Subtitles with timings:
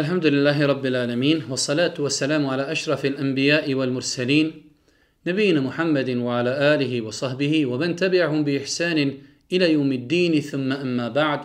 [0.00, 4.62] الحمد لله رب العالمين والصلاة والسلام على أشرف الأنبياء والمرسلين
[5.26, 8.98] نبينا محمد وعلى آله وصحبه ومن تبعهم بإحسان
[9.52, 11.40] إلى يوم الدين ثم أما بعد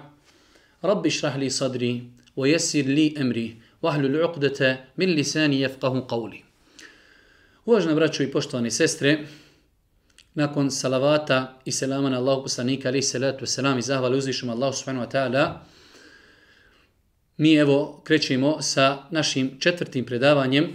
[0.84, 2.04] رب اشرح لي صدري
[2.36, 6.42] ويسر لي أمري واحلل عقدة من لساني يفقه قولي
[7.66, 9.18] Uvažena braćo i poštovani sestre,
[10.36, 14.50] nakon salavata i selama na Allahu poslanika alaihi salatu wasalam i zahvali uzvišom
[17.38, 20.68] mi evo krećemo sa našim četvrtim predavanjem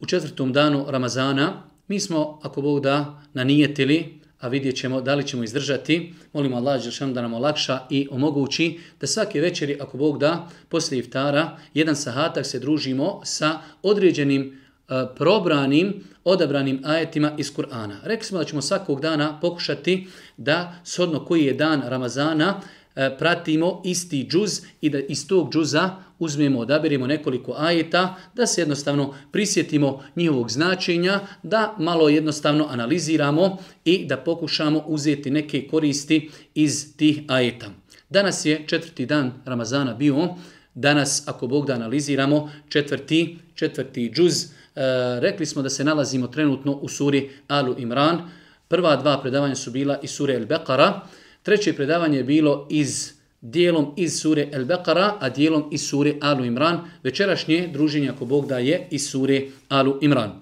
[0.00, 1.62] u četvrtom danu Ramazana.
[1.88, 6.14] Mi smo, ako Bog da, nanijetili, a vidjet ćemo da li ćemo izdržati.
[6.32, 10.98] Molimo Allah Đelšanu da nam olakša i omogući da svake večeri, ako Bog da, poslije
[10.98, 17.96] iftara, jedan sahatak se družimo sa određenim E, probranim, odabranim ajetima iz Kur'ana.
[18.02, 22.60] Rekli smo da ćemo svakog dana pokušati da, shodno koji je dan Ramazana,
[22.98, 28.60] E, pratimo isti džuz i da iz tog džuza uzmemo, odabirimo nekoliko ajeta, da se
[28.60, 36.96] jednostavno prisjetimo njihovog značenja, da malo jednostavno analiziramo i da pokušamo uzeti neke koristi iz
[36.96, 37.66] tih ajeta.
[38.10, 40.28] Danas je četvrti dan Ramazana bio,
[40.74, 44.44] danas, ako Bog da analiziramo, četvrti, četvrti džuz,
[44.78, 48.30] E, rekli smo da se nalazimo trenutno u suri Alu Imran.
[48.68, 51.00] Prva dva predavanja su bila iz sure El Beqara.
[51.42, 56.44] Treće predavanje je bilo iz dijelom iz sure El Beqara, a dijelom iz sure Alu
[56.44, 56.80] Imran.
[57.02, 60.40] Večerašnje druženje, ako Bog da je, iz sure Alu Imran.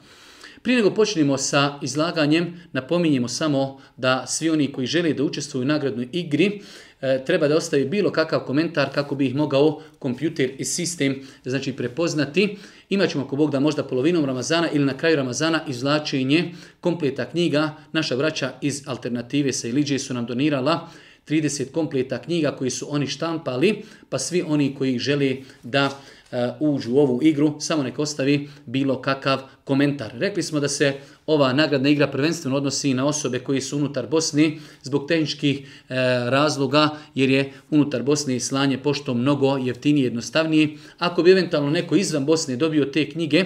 [0.62, 5.66] Prije nego počnemo sa izlaganjem, napominjemo samo da svi oni koji žele da učestvuju u
[5.66, 6.60] nagradnoj igri,
[7.00, 11.72] e, treba da ostavi bilo kakav komentar kako bi ih mogao kompjuter i sistem znači
[11.72, 12.56] prepoznati.
[12.88, 17.74] Imaćemo ako Bog da možda polovinom Ramazana ili na kraju Ramazana izvlačenje kompleta knjiga.
[17.92, 20.88] Naša vraća iz Alternative sa Iliđe su nam donirala
[21.28, 25.90] 30 kompleta knjiga koji su oni štampali, pa svi oni koji žele da
[26.32, 30.12] E, uđu u ovu igru, samo nek ostavi bilo kakav komentar.
[30.14, 30.94] Rekli smo da se
[31.26, 35.94] ova nagradna igra prvenstveno odnosi na osobe koji su unutar Bosni zbog tehničkih e,
[36.30, 40.76] razloga, jer je unutar Bosne slanje pošto mnogo jeftinije i jednostavnije.
[40.98, 43.44] Ako bi eventualno neko izvan Bosne dobio te knjige,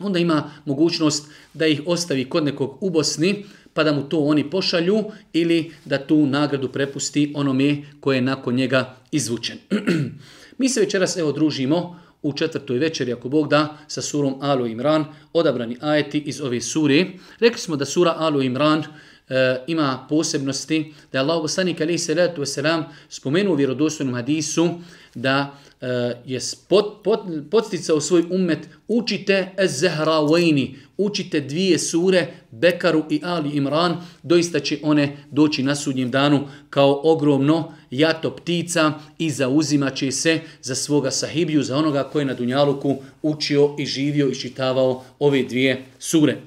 [0.00, 3.44] onda ima mogućnost da ih ostavi kod nekog u Bosni,
[3.74, 8.54] pa da mu to oni pošalju ili da tu nagradu prepusti onome koje je nakon
[8.54, 9.58] njega izvučen.
[10.60, 15.04] Mi se večeras evo družimo u četvrtoj večeri, ako Bog da, sa surom Alu Imran,
[15.32, 17.06] odabrani ajeti iz ove sure.
[17.38, 18.84] Rekli smo da sura Alu Imran
[19.30, 24.68] e, ima posebnosti, da je Allah poslanik alaihi salatu wasalam spomenuo u vjerodostojnom hadisu
[25.14, 25.86] da e,
[26.26, 27.20] je pot, pot,
[27.50, 35.16] podsticao svoj umet učite Ez-Zahrawaini, učite dvije sure, Bekaru i Ali Imran, doista će one
[35.30, 41.62] doći na sudnjem danu kao ogromno jato ptica i zauzimat će se za svoga sahibiju,
[41.62, 46.36] za onoga koji je na Dunjaluku učio i živio i čitavao ove dvije sure.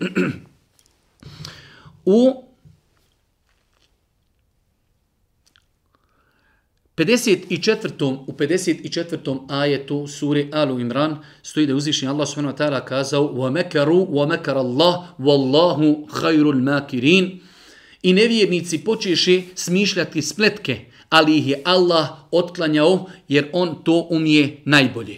[2.06, 2.43] U
[6.98, 8.24] 54.
[8.28, 9.46] u 54.
[9.50, 14.28] ajetu sure Alu Imran stoji da uzvišen Allah subhanahu wa ta'ala kazao wa makaru wa
[14.28, 17.40] makar Allah wallahu khairul makirin
[18.04, 25.18] i nevjernici počeše smišljati spletke ali ih je Allah otklanjao jer on to umije najbolje.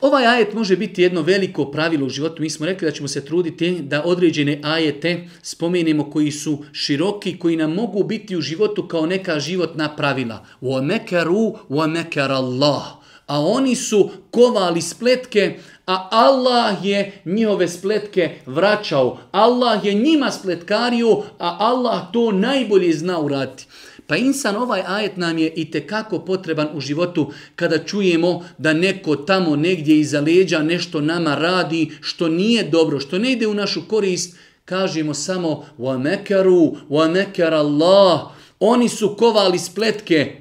[0.00, 2.42] Ovaj ajet može biti jedno veliko pravilo u životu.
[2.42, 7.56] Mi smo rekli da ćemo se truditi da određene ajete spomenemo koji su široki, koji
[7.56, 10.46] nam mogu biti u životu kao neka životna pravila.
[10.62, 12.82] وَمَكَرُوا وَمَكَرَ اللَّهُ
[13.26, 19.18] A oni su kovali spletke, a Allah je njihove spletke vraćao.
[19.32, 23.66] Allah je njima spletkario, a Allah to najbolje zna uraditi.
[24.07, 29.15] Pa insan ovaj ajet nam je i tekako potreban u životu kada čujemo da neko
[29.15, 33.81] tamo negdje iza leđa nešto nama radi što nije dobro, što ne ide u našu
[33.87, 38.21] korist, kažemo samo wa mekaru, wa mekar Allah.
[38.59, 40.35] Oni su kovali spletke.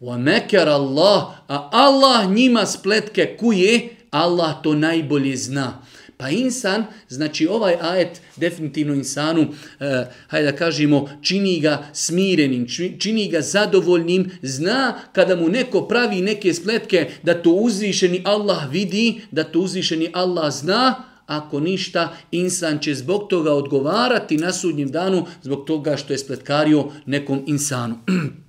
[0.00, 5.82] Wa mekar Allah, a Allah njima spletke kuje, Allah to najbolje zna.
[6.22, 9.46] Pa insan, znači ovaj ajet definitivno insanu,
[9.80, 12.66] eh, hajde da kažemo, čini ga smirenim,
[12.98, 19.20] čini ga zadovoljnim, zna kada mu neko pravi neke spletke da to uzvišeni Allah vidi,
[19.30, 20.94] da to uzvišeni Allah zna,
[21.26, 26.84] ako ništa, insan će zbog toga odgovarati na sudnjem danu, zbog toga što je spletkario
[27.06, 27.98] nekom insanu.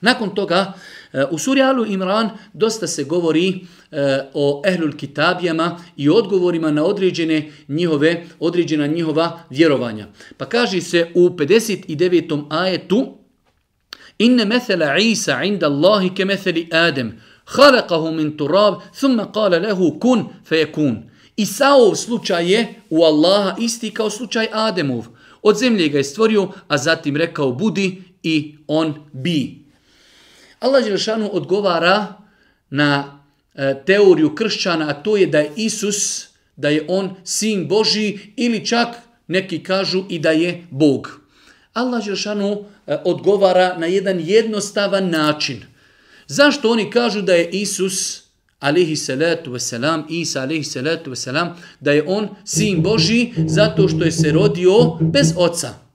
[0.00, 0.72] Nakon toga,
[1.12, 6.84] e, u suri Alu Imran dosta se govori E, o ehlul kitabijama i odgovorima na
[6.84, 10.06] određene njihove određena njihova vjerovanja.
[10.36, 12.46] Pa kaže se u 59.
[12.50, 13.16] ajetu
[14.18, 20.24] Inne mesela Isa inda Allahi ke meseli Adem, halakahu min turab, thumma kale lehu kun
[20.44, 21.02] fe kun.
[21.36, 25.06] Isaov slučaj je u Allaha isti kao slučaj Ademov.
[25.42, 29.64] Od zemlje ga je stvorio, a zatim rekao budi i on bi.
[30.60, 32.14] Allah Đelšanu odgovara
[32.70, 33.15] na
[33.56, 36.26] E, teoriju kršćana, a to je da je Isus,
[36.56, 38.88] da je on sin Boži ili čak
[39.28, 41.20] neki kažu i da je Bog.
[41.72, 45.62] Allah Žešanu e, odgovara na jedan jednostavan način.
[46.26, 48.22] Zašto oni kažu da je Isus
[48.60, 54.12] alihi salatu wasalam, Isa alihi salatu wasalam, da je on sin Boži zato što je
[54.12, 55.85] se rodio bez oca.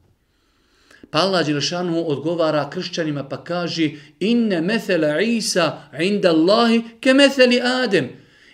[1.11, 8.09] Pa Allah Đelešanu odgovara kršćanima pa kaže inne methela Isa inda Allahi ke metheli Adem.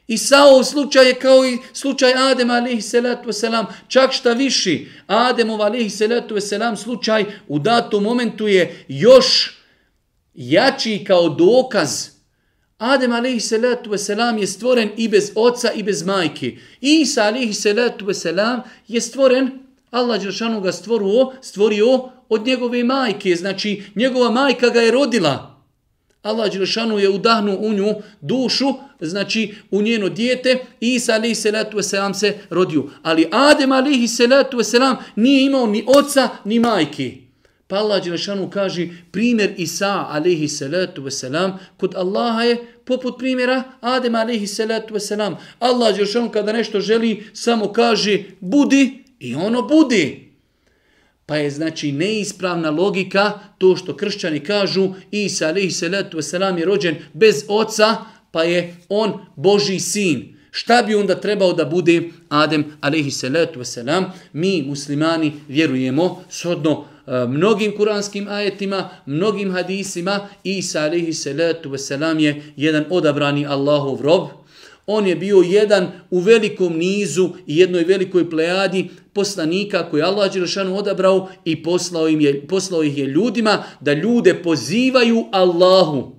[0.08, 4.88] Isaov slučaj je kao i slučaj Adem alihi salatu wasalam, čak šta viši.
[5.08, 9.58] Ademov alihi salatu wasalam slučaj u datom momentu je još
[10.34, 12.18] jači kao dokaz
[12.78, 16.58] Adem alaihi salatu wasalam je stvoren i bez oca i bez majke.
[16.82, 19.50] Isa alaihi salatu wasalam je stvoren,
[19.92, 23.36] Allah Đeršanu ga stvorio, stvorio od njegove majke.
[23.36, 25.58] Znači, njegova majka ga je rodila.
[26.22, 32.14] Allah Đeršanu je udahnuo u nju dušu, znači u njeno dijete, Isa alaihi salatu wasalam
[32.14, 32.84] se rodio.
[33.04, 37.28] Ali Adem alaihi salatu wasalam nije imao ni oca ni majke.
[37.68, 44.16] Pa Allah Đelešanu kaže primjer Isa alaihi salatu wasalam kod Allaha je poput primjera Adem
[44.16, 45.36] alaihi salatu wasalam.
[45.60, 50.27] Allah Đelešanu kada nešto želi samo kaže budi i ono budi.
[51.28, 56.96] Pa je znači neispravna logika to što kršćani kažu Isa alaihi salatu wasalam je rođen
[57.14, 57.96] bez oca
[58.32, 60.38] pa je on Boži sin.
[60.52, 64.04] Šta bi onda trebao da bude Adem alaihi salatu wasalam?
[64.34, 72.44] Mi muslimani vjerujemo shodno e, mnogim kuranskim ajetima, mnogim hadisima, Isa alaihi salatu wasalam je
[72.56, 74.28] jedan odabrani Allahov rob.
[74.86, 80.78] On je bio jedan u velikom nizu i jednoj velikoj plejadi poslanika koji Allah Đelešanu
[80.78, 86.16] odabrao i poslao, im je, poslao ih je ljudima da ljude pozivaju Allahu.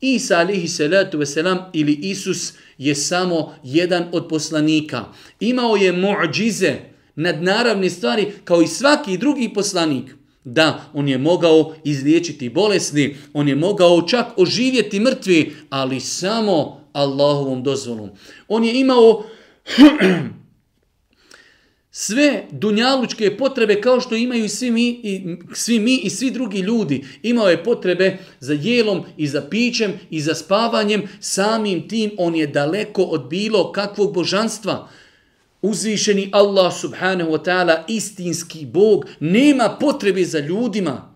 [0.00, 5.04] Isa alihi salatu veselam ili Isus je samo jedan od poslanika.
[5.40, 6.74] Imao je muđize,
[7.16, 10.14] nadnaravne stvari kao i svaki drugi poslanik.
[10.44, 17.62] Da, on je mogao izliječiti bolesni, on je mogao čak oživjeti mrtvi, ali samo Allahovom
[17.62, 18.10] dozvolom.
[18.48, 19.24] On je imao
[21.98, 26.58] sve dunjalučke potrebe kao što imaju i svi mi i, svi mi i svi drugi
[26.58, 27.04] ljudi.
[27.22, 31.08] Imao je potrebe za jelom i za pićem i za spavanjem.
[31.20, 34.88] Samim tim on je daleko od bilo kakvog božanstva
[35.62, 41.14] uzvišeni Allah subhanahu wa ta'ala, istinski Bog, nema potrebe za ljudima.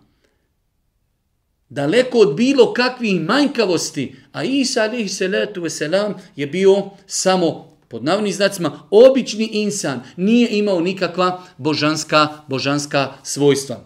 [1.69, 4.15] Daleko od bilo kakvih manjkavosti.
[4.33, 10.01] A Isa alaihi salatu wasalam je bio samo pod navnim znacima obični insan.
[10.17, 13.85] Nije imao nikakva božanska, božanska svojstva.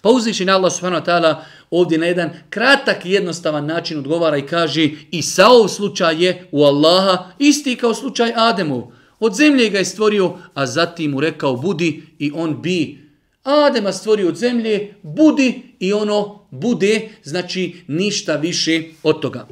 [0.00, 0.10] Pa
[0.46, 1.34] na Allah subhanahu wa ta'ala
[1.70, 6.64] ovdje na jedan kratak i jednostavan način odgovara i kaže i sa slučaj je u
[6.64, 8.82] Allaha isti kao slučaj Ademov.
[9.18, 12.98] Od zemlje ga je stvorio, a zatim mu rekao budi i on bi.
[13.42, 19.46] Adema stvorio od zemlje, budi i ono bude, znači ništa više od toga.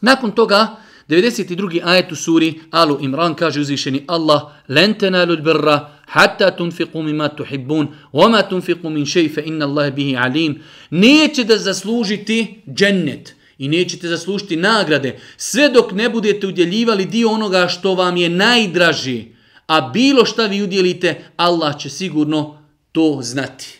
[0.00, 0.76] Nakon toga,
[1.08, 1.80] 92.
[1.84, 7.88] ajet u suri Alu Imran kaže uzvišeni Allah Len tenalu birra hatta tunfiqu mimma tuhibbun
[8.12, 14.08] wama tunfiqu min shay fa inna Allaha bihi alim neće da zaslužiti džennet i nećete
[14.08, 19.24] zaslužiti nagrade sve dok ne budete udjeljivali dio onoga što vam je najdraži
[19.66, 22.58] a bilo šta vi udjelite Allah će sigurno
[22.92, 23.78] to znati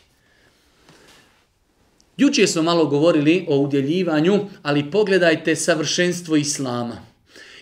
[2.17, 7.08] Juče smo malo govorili o udjeljivanju, ali pogledajte savršenstvo Islama.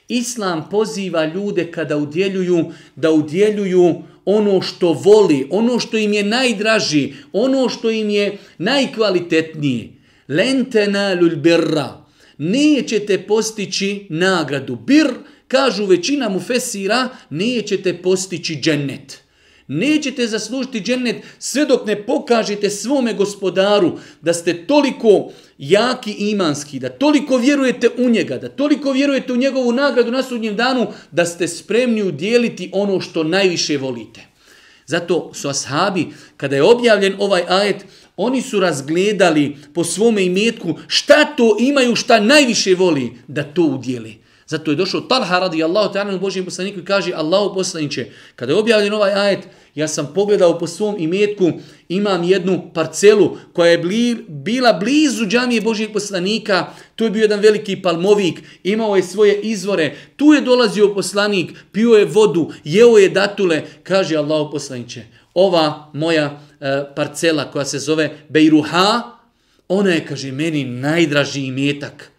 [0.08, 2.64] Islam poziva ljude kada udjeljuju,
[2.96, 3.94] da udjeljuju
[4.24, 9.88] ono što voli, ono što im je najdraži, ono što im je najkvalitetnije.
[10.28, 12.06] Lentena lul birra
[12.38, 14.76] nećete postići nagradu.
[14.76, 15.06] Bir,
[15.48, 19.25] kažu većina mu fesira, nećete postići džennet.
[19.68, 26.88] Nećete zaslužiti džennet sve dok ne pokažete svome gospodaru da ste toliko jaki imanski, da
[26.88, 31.48] toliko vjerujete u njega, da toliko vjerujete u njegovu nagradu na sudnjem danu, da ste
[31.48, 34.20] spremni udjeliti ono što najviše volite.
[34.86, 36.06] Zato su ashabi,
[36.36, 37.84] kada je objavljen ovaj ajet,
[38.16, 44.18] Oni su razgledali po svome imetku šta to imaju, šta najviše voli da to udjeli.
[44.46, 48.58] Zato je došao Talha radijallahu ta'ala u Božijem poslaniku i kaže Allahu poslaniće, kada je
[48.58, 51.52] objavljen ovaj ajet, ja sam pogledao po svom imetku,
[51.88, 57.40] imam jednu parcelu koja je bli, bila blizu džamije Božijeg poslanika, tu je bio jedan
[57.40, 63.08] veliki palmovik, imao je svoje izvore, tu je dolazio poslanik, pio je vodu, jeo je
[63.08, 69.02] datule, kaže Allahu poslaniće, ova moja e, parcela koja se zove Bejruha,
[69.68, 72.15] ona je, kaže, meni najdraži imetak.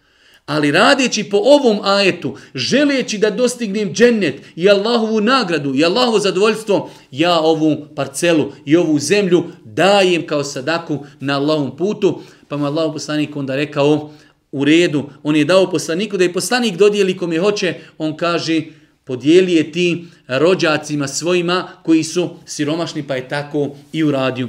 [0.48, 6.90] Ali radeći po ovom ajetu, želeći da dostignem džennet i Allahovu nagradu i Allahovo zadovoljstvo,
[7.10, 12.20] ja ovu parcelu i ovu zemlju dajem kao sadaku na Allahom putu.
[12.48, 14.10] Pa mu Allahov poslanik onda rekao
[14.52, 18.62] u redu, on je dao poslaniku da je poslanik dodijeli kome hoće, on kaže
[19.04, 24.48] podijeli je ti rođacima svojima koji su siromašni pa je tako i uradio.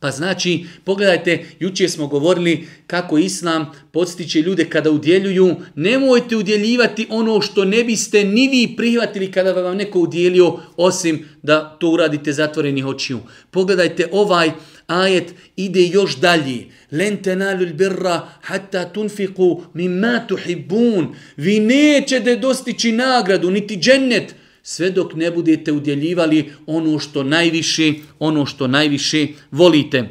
[0.00, 5.56] Pa znači, pogledajte, jučer smo govorili kako Islam podstiče ljude kada udjeljuju.
[5.74, 11.76] Nemojte udjeljivati ono što ne biste ni vi prihvatili kada vam neko udjelio, osim da
[11.80, 13.18] to uradite zatvorenih očiju.
[13.50, 14.50] Pogledajte ovaj
[14.86, 16.64] ajet ide još dalje.
[16.90, 21.14] Len tenalu birra hatta tunfiku mimma tuhibbun.
[21.36, 28.46] Vi nećete dostići nagradu, niti džennet, sve dok ne budete udjeljivali ono što najviše, ono
[28.46, 30.08] što najviše volite.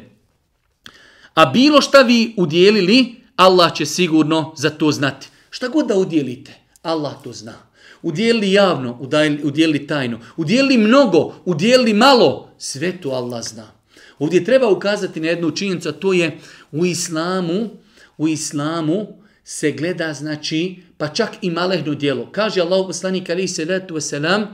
[1.34, 5.28] A bilo šta vi udjelili, Allah će sigurno za to znati.
[5.50, 6.52] Šta god da udjelite,
[6.82, 7.54] Allah to zna.
[8.02, 8.98] Udjelili javno,
[9.42, 13.66] udjelili tajno, udjelili mnogo, udjelili malo, sve to Allah zna.
[14.18, 16.38] Ovdje treba ukazati na jednu činjenicu, to je
[16.72, 17.70] u islamu,
[18.18, 19.06] u islamu
[19.44, 22.28] se gleda, znači, pa čak i malehno djelo.
[22.32, 24.46] Kaže Allah poslanik alaihi salatu wasalam,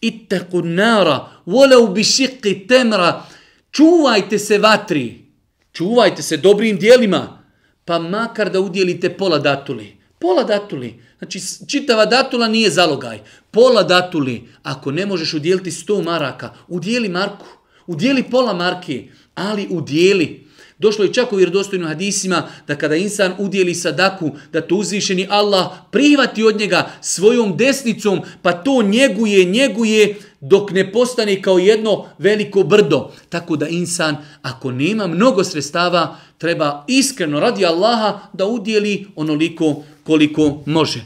[0.00, 3.22] ittaku nara, volau bi šiqi temra,
[3.70, 5.24] čuvajte se vatri,
[5.72, 7.42] čuvajte se dobrim dijelima,
[7.84, 9.96] pa makar da udjelite pola datuli.
[10.18, 11.02] Pola datuli.
[11.18, 13.20] Znači, čitava datula nije zalogaj.
[13.50, 14.48] Pola datuli.
[14.62, 17.46] Ako ne možeš udjeliti 100 maraka, udjeli marku.
[17.86, 20.41] Udjeli pola marke, ali udjeli.
[20.82, 25.66] Došlo je čak u vjerodostojnim hadisima da kada insan udjeli sadaku, da to uzvišeni Allah
[25.90, 32.62] prihvati od njega svojom desnicom, pa to njeguje, njeguje dok ne postane kao jedno veliko
[32.62, 33.10] brdo.
[33.28, 40.62] Tako da insan, ako nema mnogo sredstava, treba iskreno radi Allaha da udjeli onoliko koliko
[40.66, 41.00] može.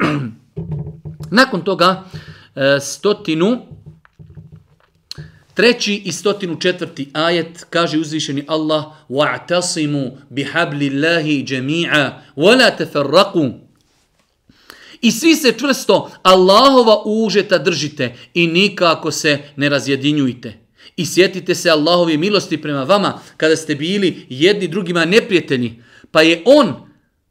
[1.30, 2.04] Nakon toga,
[2.54, 3.58] e, stotinu
[5.53, 13.51] Treći i stotinu četvrti ajet kaže uzvišeni Allah وَاعْتَصِمُوا بِحَبْلِ اللَّهِ جَمِيعًا وَلَا تَفَرَّقُوا
[15.01, 20.53] I svi se čvrsto Allahova užeta držite i nikako se ne razjedinjujte.
[20.97, 26.41] I sjetite se Allahove milosti prema vama kada ste bili jedni drugima neprijatelji, pa je
[26.45, 26.75] On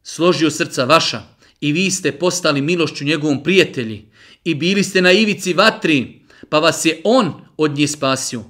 [0.02, 1.22] složio srca vaša
[1.60, 4.04] i vi ste postali milošću njegovom prijatelji
[4.44, 8.44] i bili ste na ivici vatri, pa vas je On od njih spasio.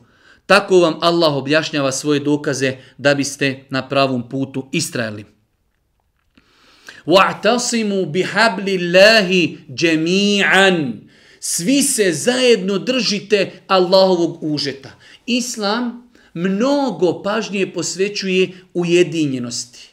[0.47, 5.25] Tako vam Allah objašnjava svoje dokaze da biste na pravom putu istrajali.
[7.07, 10.93] وَاعْتَصِمُوا بِحَبْلِ اللَّهِ جَمِيعًا
[11.41, 14.91] Svi se zajedno držite Allahovog užeta.
[15.27, 19.89] Islam mnogo pažnje posvećuje ujedinjenosti.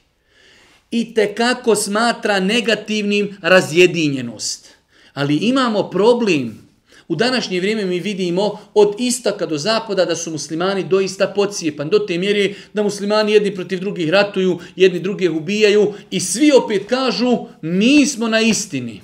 [0.91, 4.67] I te kako smatra negativnim razjedinjenost.
[5.13, 6.66] Ali imamo problem
[7.08, 11.88] U današnje vrijeme mi vidimo od istaka do zapada da su muslimani doista pocijepan.
[11.88, 16.86] Do te mjere da muslimani jedni protiv drugih ratuju, jedni druge ubijaju i svi opet
[16.88, 19.00] kažu mi smo na istini.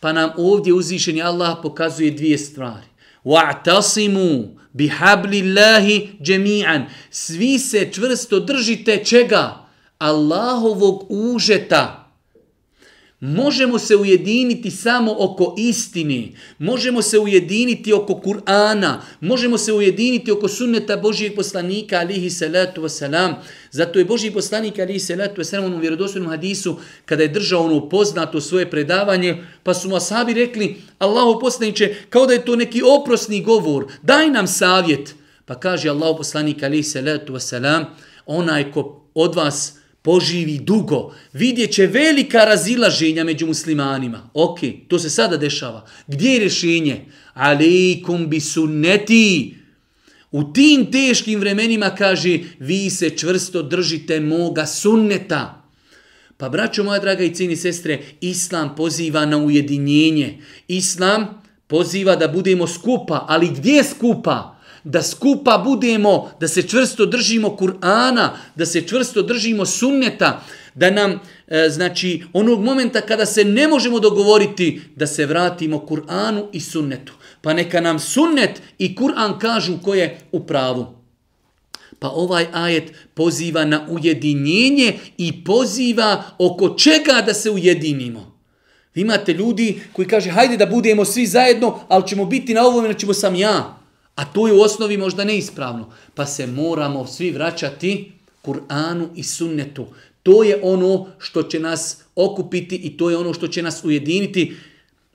[0.00, 2.86] Pa nam ovdje uzvišeni Allah pokazuje dvije stvari.
[3.24, 6.84] Wa'tasimu bihablillahi jami'an.
[7.10, 9.66] Svi se čvrsto držite čega?
[9.98, 12.05] Allahovog užeta.
[13.20, 20.48] Možemo se ujediniti samo oko istine, možemo se ujediniti oko Kur'ana, možemo se ujediniti oko
[20.48, 23.34] sunneta Božijeg poslanika alihi salatu wasalam.
[23.70, 28.40] Zato je Božiji poslanik alihi salatu wasalam u vjerodostojnom hadisu, kada je držao ono poznato
[28.40, 33.42] svoje predavanje, pa su mu asabi rekli, Allahu poslaniće, kao da je to neki oprosni
[33.42, 35.14] govor, daj nam savjet.
[35.44, 37.84] Pa kaže Allahu poslanik alihi salatu wasalam,
[38.26, 44.30] onaj ko od vas poživi dugo, vidjet će velika razilaženja među muslimanima.
[44.34, 44.58] Ok,
[44.88, 45.86] to se sada dešava.
[46.06, 47.04] Gdje je rješenje?
[47.34, 49.54] Aleikum bi sunneti.
[50.30, 55.62] U tim teškim vremenima kaže, vi se čvrsto držite moga sunneta.
[56.36, 60.38] Pa braćo moja draga i cijeni sestre, Islam poziva na ujedinjenje.
[60.68, 64.55] Islam poziva da budemo skupa, ali gdje skupa?
[64.86, 71.20] Da skupa budemo, da se čvrsto držimo Kur'ana, da se čvrsto držimo sunneta, da nam,
[71.48, 77.12] e, znači, onog momenta kada se ne možemo dogovoriti, da se vratimo Kur'anu i sunnetu.
[77.40, 80.86] Pa neka nam sunnet i Kur'an kažu ko je u pravu.
[81.98, 88.38] Pa ovaj ajet poziva na ujedinjenje i poziva oko čega da se ujedinimo.
[88.94, 92.94] Vi imate ljudi koji kaže hajde da budemo svi zajedno, ali ćemo biti na ovom,
[92.94, 93.75] ćemo sam ja.
[94.16, 95.92] A to je u osnovi možda neispravno.
[96.14, 99.86] Pa se moramo svi vraćati Kur'anu i sunnetu.
[100.22, 104.56] To je ono što će nas okupiti i to je ono što će nas ujediniti.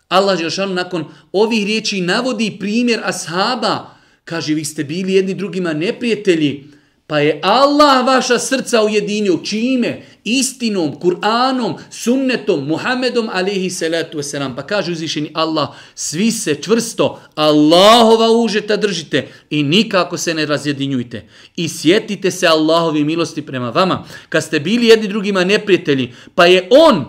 [0.09, 3.89] Allah Žešanu nakon ovih riječi navodi primjer ashaba.
[4.23, 6.63] Kaže, vi ste bili jedni drugima neprijatelji,
[7.11, 9.39] pa je Allah vaša srca ujedinio.
[9.43, 10.01] Čime?
[10.23, 14.55] Istinom, Kur'anom, sunnetom, Muhammedom, alihi salatu wasalam.
[14.55, 21.27] Pa kaže uzvišeni Allah, svi se čvrsto Allahova užeta držite i nikako se ne razjedinjujte.
[21.55, 24.05] I sjetite se Allahovi milosti prema vama.
[24.29, 27.05] Kad ste bili jedni drugima neprijatelji, pa je On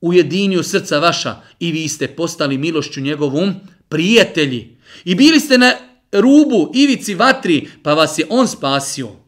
[0.00, 3.54] ujedinio srca vaša i vi ste postali milošću njegovom
[3.88, 4.76] prijatelji.
[5.04, 5.72] I bili ste na
[6.12, 9.23] rubu, ivici vatri, pa vas je on spasio.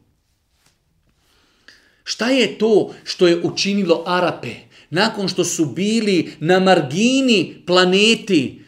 [2.09, 4.55] Šta je to što je učinilo Arape?
[4.91, 8.63] Nakon što su bili na margini planeti,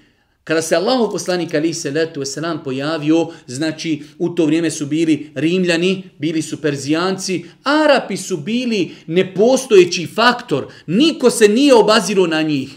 [0.44, 5.30] Kada se Allahu poslanik ali se letu selam pojavio, znači u to vrijeme su bili
[5.34, 12.70] Rimljani, bili su Perzijanci, Arapi su bili nepostojeći faktor, niko se nije obazirao na njih.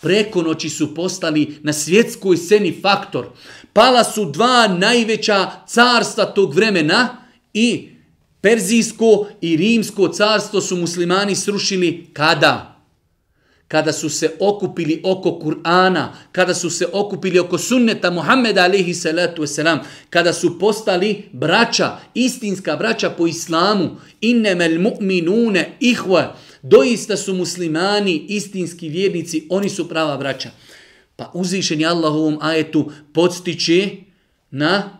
[0.00, 3.26] Preko noći su postali na svjetskoj sceni faktor.
[3.72, 7.16] Pala su dva najveća carstva tog vremena
[7.54, 7.95] i
[8.46, 12.76] Perzijsko i Rimsko carstvo su muslimani srušili kada?
[13.68, 19.42] kada su se okupili oko Kur'ana, kada su se okupili oko sunneta Muhammeda alaihi salatu
[19.42, 19.78] wasalam,
[20.10, 26.28] kada su postali braća, istinska braća po islamu, innemel mu'minune ihve,
[26.62, 30.50] doista su muslimani, istinski vjernici, oni su prava braća.
[31.16, 33.90] Pa uzvišen je Allah ovom ajetu podstiče
[34.50, 34.98] na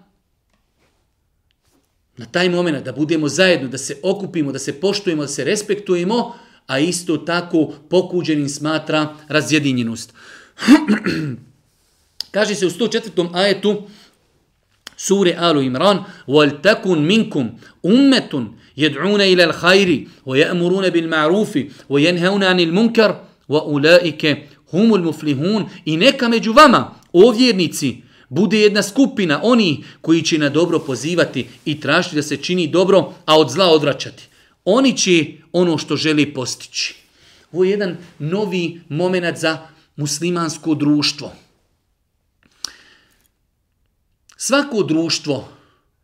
[2.17, 6.35] na taj moment da budemo zajedno, da se okupimo, da se poštujemo, da se respektujemo,
[6.67, 10.13] a isto tako pokuđenim smatra razjedinjenost.
[12.31, 13.29] Kaže se u 104.
[13.33, 13.81] ajetu
[14.97, 17.49] sure Alu Imran وَلْتَكُنْ مِنْكُمْ
[17.85, 18.33] أُمَّةٌ
[18.77, 21.53] يَدْعُونَ إِلَى الْخَيْرِ وَيَأْمُرُونَ بِالْمَعْرُوفِ
[21.89, 23.11] وَيَنْهَوْنَ عَنِ الْمُنْكَرِ
[23.49, 24.23] وَأُولَٰئِكَ
[24.73, 30.48] هُمُ الْمُفْلِهُونَ I neka među vama, o vjernici, bude jedna skupina oni koji će na
[30.48, 34.28] dobro pozivati i tražiti da se čini dobro, a od zla odvraćati.
[34.64, 36.94] Oni će ono što želi postići.
[37.52, 39.58] Ovo je jedan novi moment za
[39.96, 41.32] muslimansko društvo.
[44.36, 45.48] Svako društvo,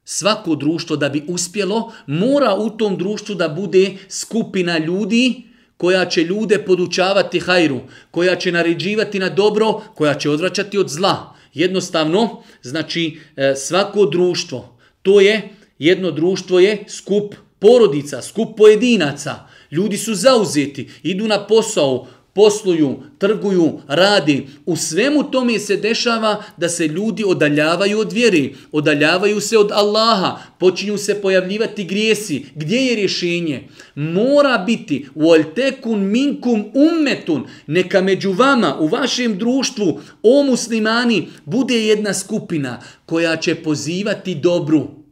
[0.05, 5.43] svako društvo da bi uspjelo, mora u tom društvu da bude skupina ljudi
[5.77, 7.81] koja će ljude podučavati hajru,
[8.11, 11.35] koja će naređivati na dobro, koja će odvraćati od zla.
[11.55, 19.35] Jednostavno, znači e, svako društvo, to je, jedno društvo je skup porodica, skup pojedinaca,
[19.71, 24.47] ljudi su zauzeti, idu na posao, posluju, trguju, radi.
[24.67, 30.39] U svemu tome se dešava da se ljudi odaljavaju od vjeri, odaljavaju se od Allaha,
[30.59, 32.45] počinju se pojavljivati grijesi.
[32.55, 33.69] Gdje je rješenje?
[33.95, 41.87] Mora biti u oltekun minkum ummetun, neka među vama, u vašem društvu, o muslimani, bude
[41.87, 45.03] jedna skupina koja će pozivati dobru,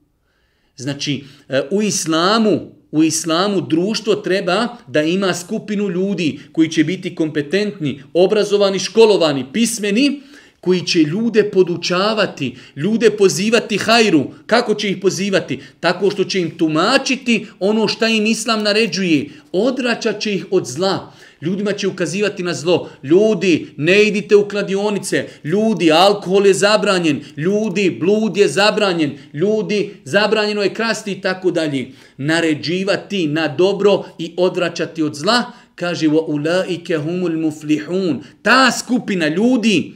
[0.80, 7.14] Znači, e, u islamu, u islamu društvo treba da ima skupinu ljudi koji će biti
[7.14, 10.20] kompetentni, obrazovani, školovani, pismeni,
[10.61, 14.24] koji će ljude podučavati, ljude pozivati hajru.
[14.46, 15.61] Kako će ih pozivati?
[15.81, 19.31] Tako što će im tumačiti ono što im islam naređuje.
[19.53, 21.12] Odračat će ih od zla.
[21.42, 22.90] Ljudima će ukazivati na zlo.
[23.03, 25.29] Ljudi, ne idite u kladionice.
[25.44, 27.20] Ljudi, alkohol je zabranjen.
[27.37, 29.12] Ljudi, blud je zabranjen.
[29.33, 31.88] Ljudi, zabranjeno je krasti i tako dalje.
[32.16, 35.44] Naređivati na dobro i odvraćati od zla.
[35.74, 38.22] Kaže, wa ulaike humul muflihun.
[38.42, 39.92] Ta skupina ljudi,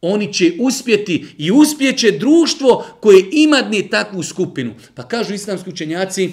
[0.00, 4.74] oni će uspjeti i uspjeće društvo koje imadne takvu skupinu.
[4.94, 6.30] Pa kažu islamski učenjaci,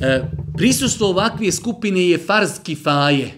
[0.00, 0.20] e,
[0.56, 3.32] Prisustvo ovakve skupine je farz kifaje,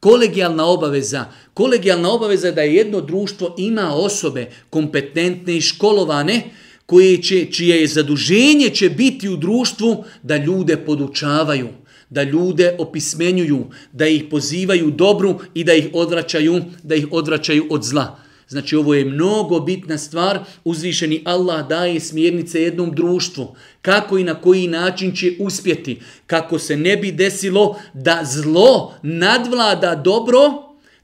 [0.00, 1.24] kolegijalna obaveza.
[1.54, 6.42] Kolegijalna obaveza da je jedno društvo ima osobe kompetentne i školovane,
[6.86, 11.68] koje će, čije je zaduženje će biti u društvu da ljude podučavaju,
[12.10, 17.82] da ljude opismenjuju, da ih pozivaju dobru i da ih odvraćaju, da ih odvraćaju od
[17.84, 18.27] zla.
[18.48, 24.34] Znači ovo je mnogo bitna stvar, uzvišeni Allah daje smjernice jednom društvu, kako i na
[24.34, 30.40] koji način će uspjeti, kako se ne bi desilo da zlo nadvlada dobro,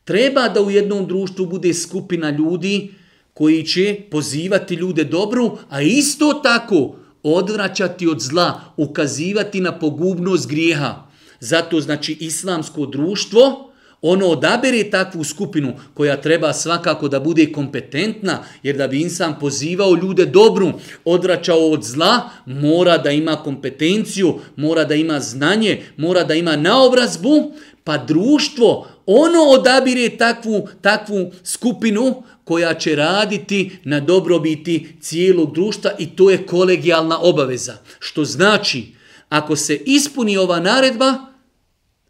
[0.05, 2.91] treba da u jednom društvu bude skupina ljudi
[3.35, 11.07] koji će pozivati ljude dobru, a isto tako odvraćati od zla, ukazivati na pogubnost grijeha.
[11.41, 13.71] Zato znači islamsko društvo,
[14.07, 19.95] ono odabere takvu skupinu koja treba svakako da bude kompetentna, jer da bi insan pozivao
[20.03, 20.73] ljude dobru,
[21.05, 27.53] odračao od zla, mora da ima kompetenciju, mora da ima znanje, mora da ima naobrazbu,
[27.85, 36.07] pa društvo, ono odabire takvu, takvu skupinu koja će raditi na dobrobiti cijelog društva i
[36.07, 37.75] to je kolegijalna obaveza.
[37.99, 38.87] Što znači,
[39.29, 41.34] ako se ispuni ova naredba,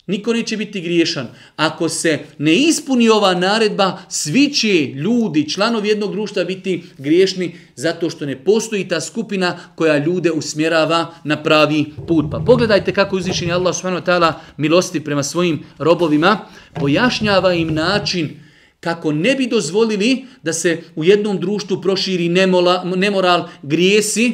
[0.07, 1.27] Niko neće biti griješan.
[1.57, 8.11] Ako se ne ispuni ova naredba, svi će ljudi, članovi jednog društva biti griješni zato
[8.11, 12.27] što ne postoji ta skupina koja ljude usmjerava na pravi put.
[12.31, 14.33] Pa pogledajte kako uzvišenje Allah s.w.t.
[14.57, 16.39] milosti prema svojim robovima,
[16.75, 18.45] pojašnjava im način
[18.81, 24.33] kako ne bi dozvolili da se u jednom društvu proširi nemola, nemoral grijesi,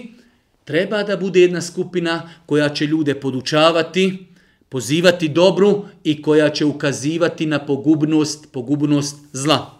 [0.65, 4.30] treba da bude jedna skupina koja će ljude podučavati,
[4.70, 9.80] pozivati dobru i koja će ukazivati na pogubnost, pogubnost zla.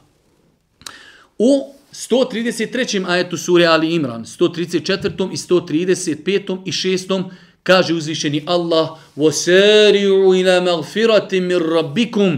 [1.38, 3.06] U 133.
[3.08, 5.32] ajetu sure Ali Imran, 134.
[5.32, 6.58] i 135.
[6.66, 7.24] i 6.
[7.64, 12.38] kaže uzvišeni Allah وَسَارِعُوا إِلَى مَغْفِرَةٍ مِنْ رَبِّكُمْ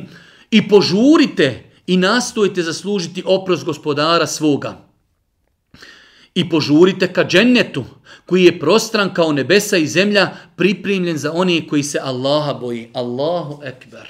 [0.51, 4.87] I požurite i nastojite zaslužiti oprost gospodara svoga.
[6.35, 7.85] I požurite ka džennetu,
[8.32, 12.88] koji je prostran kao nebesa i zemlja, pripremljen za one koji se Allaha boji.
[12.92, 14.08] Allahu ekber.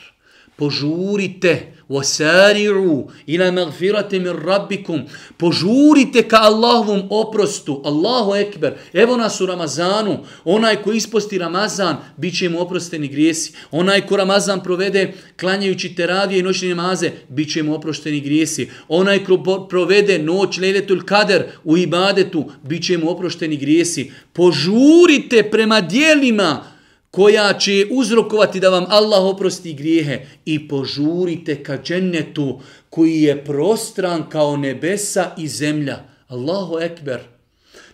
[0.57, 5.00] Požurite, وَسَارِعُوا إِلَا مَغْفِرَةِ مِنْ رَبِّكُمْ
[5.38, 7.82] Požurite ka Allahovom oprostu.
[7.86, 8.74] Allahu ekber.
[8.94, 10.20] Evo nas u Ramazanu.
[10.46, 13.54] Onaj ko isposti Ramazan, bit će mu oprosteni grijesi.
[13.72, 18.70] Onaj ko Ramazan provede klanjajući teravije i noćne namaze, bit će mu oprošteni grijesi.
[18.88, 24.12] Onaj ko provede noć lejletul kader u ibadetu, bit će mu oprošteni grijesi.
[24.34, 26.71] Požurite prema dijelima
[27.13, 34.29] koja će uzrokovati da vam Allah oprosti grijehe i požurite ka džennetu koji je prostran
[34.29, 35.99] kao nebesa i zemlja.
[36.29, 37.21] Allahu ekber.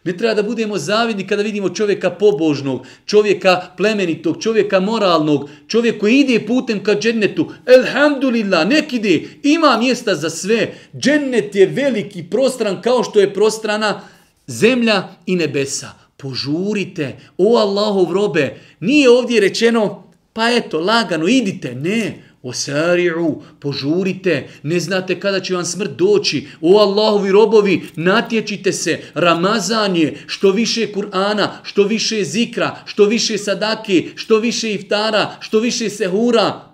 [0.05, 6.19] Ne treba da budemo zavidni kada vidimo čovjeka pobožnog, čovjeka plemenitog, čovjeka moralnog, čovjek koji
[6.19, 7.53] ide putem ka džennetu.
[7.67, 10.75] Elhamdulillah, nek ide, ima mjesta za sve.
[10.99, 14.01] Džennet je veliki prostran kao što je prostrana
[14.47, 22.23] zemlja i nebesa požurite, o Allahov robe, nije ovdje rečeno, pa eto, lagano, idite, ne,
[22.43, 28.99] o sari'u, požurite, ne znate kada će vam smrt doći, o Allahovi robovi, natječite se,
[29.15, 35.61] Ramazan je, što više Kur'ana, što više zikra, što više sadake, što više iftara, što
[35.61, 36.68] više sehura,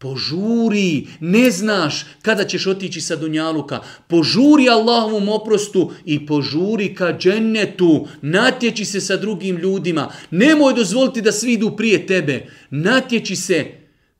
[0.00, 3.80] Požuri, ne znaš kada ćeš otići sa Dunjaluka.
[4.08, 8.06] Požuri Allahovom oprostu i požuri ka džennetu.
[8.22, 10.12] Natječi se sa drugim ljudima.
[10.30, 12.46] Nemoj dozvoliti da svi idu prije tebe.
[12.70, 13.66] Natječi se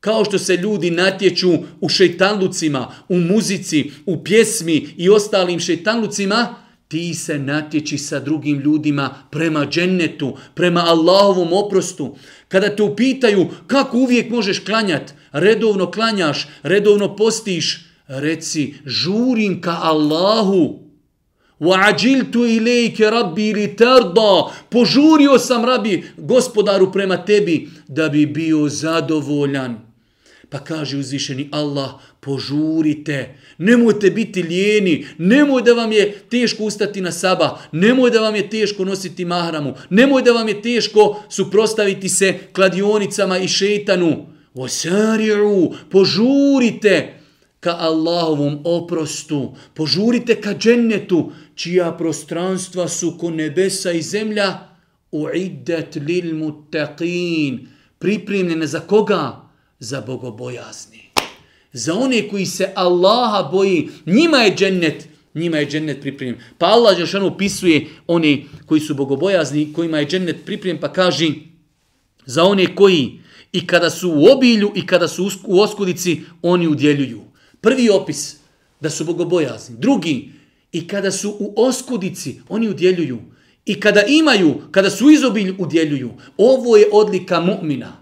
[0.01, 6.55] kao što se ljudi natječu u šeitanlucima, u muzici, u pjesmi i ostalim šeitanlucima.
[6.88, 12.16] Ti se natječi sa drugim ljudima prema džennetu, prema Allahovom oprostu.
[12.49, 20.90] Kada te upitaju kako uvijek možeš klanjati, redovno klanjaš, redovno postiš, reci žurim ka Allahu.
[21.61, 24.53] Wa ajiltu ilejke rabbi li tarda.
[24.71, 29.90] Požurio sam rabi gospodaru prema tebi da bi bio zadovoljan.
[30.51, 31.90] Pa kaže uzvišeni Allah,
[32.21, 38.35] požurite, nemojte biti lijeni, nemoj da vam je teško ustati na saba, nemoj da vam
[38.35, 44.27] je teško nositi mahramu, nemoj da vam je teško suprostaviti se kladionicama i šeitanu.
[44.54, 47.20] Osari'u, požurite
[47.60, 54.58] ka Allahovom oprostu, požurite ka džennetu, čija prostranstva su ko nebesa i zemlja,
[55.12, 57.66] uiddet lil muttaqin,
[57.98, 59.50] pripremljene za koga?
[59.78, 61.10] Za bogobojazni.
[61.72, 66.40] Za one koji se Allaha boji, njima je džennet, njima je džennet pripremljen.
[66.58, 71.30] Pa Allah još ono opisuje oni koji su bogobojazni, kojima je džennet pripremljen, pa kaže
[72.26, 73.20] za one koji
[73.52, 77.20] i kada su u obilju i kada su u oskudici, oni udjeljuju.
[77.60, 78.36] Prvi opis,
[78.80, 79.76] da su bogobojazni.
[79.78, 80.32] Drugi,
[80.72, 83.18] i kada su u oskudici, oni udjeljuju.
[83.66, 86.10] I kada imaju, kada su u izobilju, udjeljuju.
[86.36, 87.92] Ovo je odlika mu'mina.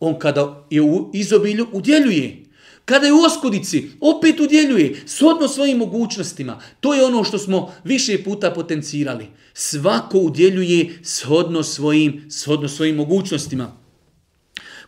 [0.00, 2.44] On kada je u izobilju, udjeljuje.
[2.84, 6.60] Kada je u oskudici, opet udjeljuje, shodno svojim mogućnostima.
[6.80, 9.26] To je ono što smo više puta potencirali.
[9.54, 13.76] Svako udjeljuje shodno svojim, shodno svojim mogućnostima.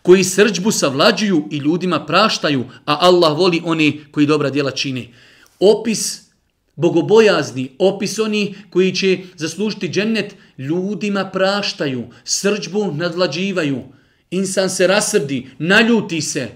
[0.03, 5.15] Koji srđbu savlađuju i ljudima praštaju, a Allah voli one koji dobra djela čini.
[5.61, 6.31] Opis
[6.77, 13.83] bogobojazni, opis oni koji će zaslužiti džennet, ljudima praštaju, srđbu nadlađivaju.
[14.31, 16.49] Insan se rasrdi, naljuti se.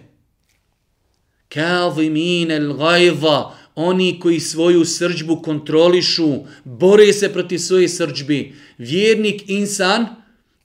[1.49, 8.55] Kavimin el gajva, oni koji svoju srđbu kontrolišu, bore se protiv svoje srđbi.
[8.79, 10.07] Vjernik insan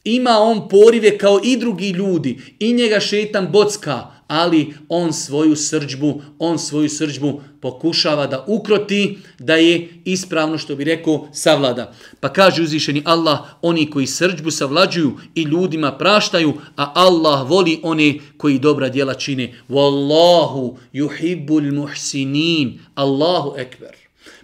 [0.03, 6.21] ima on porive kao i drugi ljudi i njega šetan bocka, ali on svoju srđbu,
[6.39, 11.93] on svoju srđbu pokušava da ukroti, da je ispravno što bi rekao savlada.
[12.19, 18.13] Pa kaže uzvišeni Allah, oni koji srđbu savlađuju i ljudima praštaju, a Allah voli one
[18.37, 19.53] koji dobra djela čine.
[19.69, 22.79] Wallahu yuhibbul muhsinin.
[22.95, 23.95] Allahu ekber.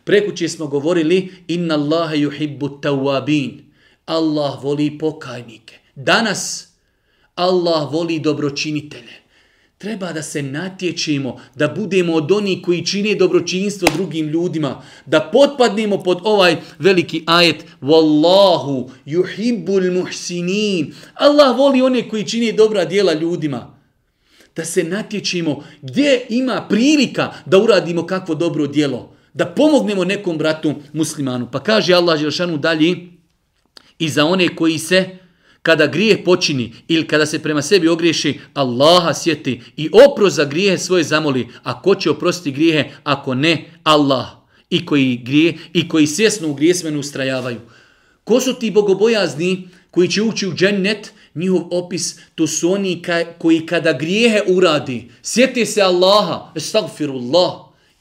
[0.03, 3.64] Prekuće smo govorili, inna Allahe yuhibbu tawabin.
[4.05, 5.75] Allah voli pokajnike.
[5.95, 6.67] Danas
[7.35, 9.25] Allah voli dobročinitelje.
[9.77, 16.03] Treba da se natječemo, da budemo od onih koji čine dobročinstvo drugim ljudima, da potpadnemo
[16.03, 20.93] pod ovaj veliki ajet Wallahu yuhibbul muhsinin.
[21.13, 23.77] Allah voli one koji čine dobra dijela ljudima.
[24.55, 29.15] Da se natječemo gdje ima prilika da uradimo kakvo dobro dijelo.
[29.33, 31.47] Da pomognemo nekom bratu muslimanu.
[31.51, 33.14] Pa kaže Allah Želšanu dalje
[33.99, 35.09] i za one koji se
[35.65, 40.77] kada grijeh počini ili kada se prema sebi ogriješi, Allaha sjeti i opro za grijehe
[40.77, 41.47] svoje zamoli.
[41.63, 44.27] A ko će oprostiti grijehe ako ne Allah?
[44.69, 47.59] I koji, grije, i koji svjesno u grijesmenu ustrajavaju.
[48.23, 51.13] Ko su ti bogobojazni koji će ući u džennet?
[51.35, 57.53] Njihov opis, to su oni ka, koji kada grijehe uradi, sjeti se Allaha, estagfirullah,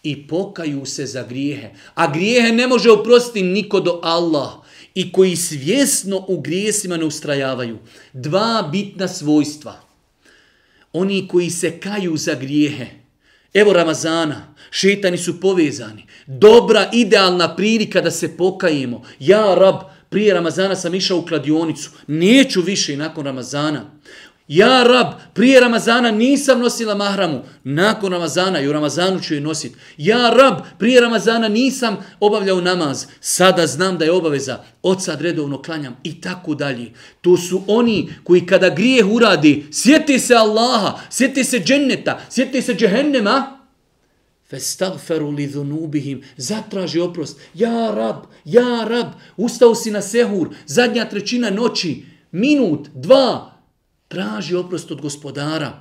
[0.02, 1.70] i pokaju se za grijehe.
[1.94, 4.63] A grijehe ne može oprostiti niko do Allaha
[4.94, 7.78] i koji svjesno u grijesima ne ustrajavaju.
[8.12, 9.80] Dva bitna svojstva.
[10.92, 12.86] Oni koji se kaju za grijehe.
[13.54, 16.06] Evo Ramazana, šetani su povezani.
[16.26, 19.02] Dobra, idealna prilika da se pokajemo.
[19.18, 19.76] Ja, rab,
[20.08, 21.90] prije Ramazana sam išao u kladionicu.
[22.06, 23.90] Neću više nakon Ramazana.
[24.48, 27.42] Ja, rab, prije Ramazana nisam nosila mahramu.
[27.64, 29.76] Nakon Ramazana i u Ramazanu ću je nositi.
[29.96, 33.06] Ja, rab, prije Ramazana nisam obavljao namaz.
[33.20, 34.64] Sada znam da je obaveza.
[34.82, 36.92] Od sad redovno klanjam i tako dalje.
[37.20, 42.74] To su oni koji kada grijeh uradi, sjeti se Allaha, sjeti se dženneta, sjeti se
[42.74, 43.60] džehennema,
[44.50, 47.40] Festagferu li dhunubihim, zatraži oprost.
[47.54, 53.53] Ja, rab, ja, rab, ustao si na sehur, zadnja trećina noći, minut, dva,
[54.14, 55.72] traži oprost od gospodara.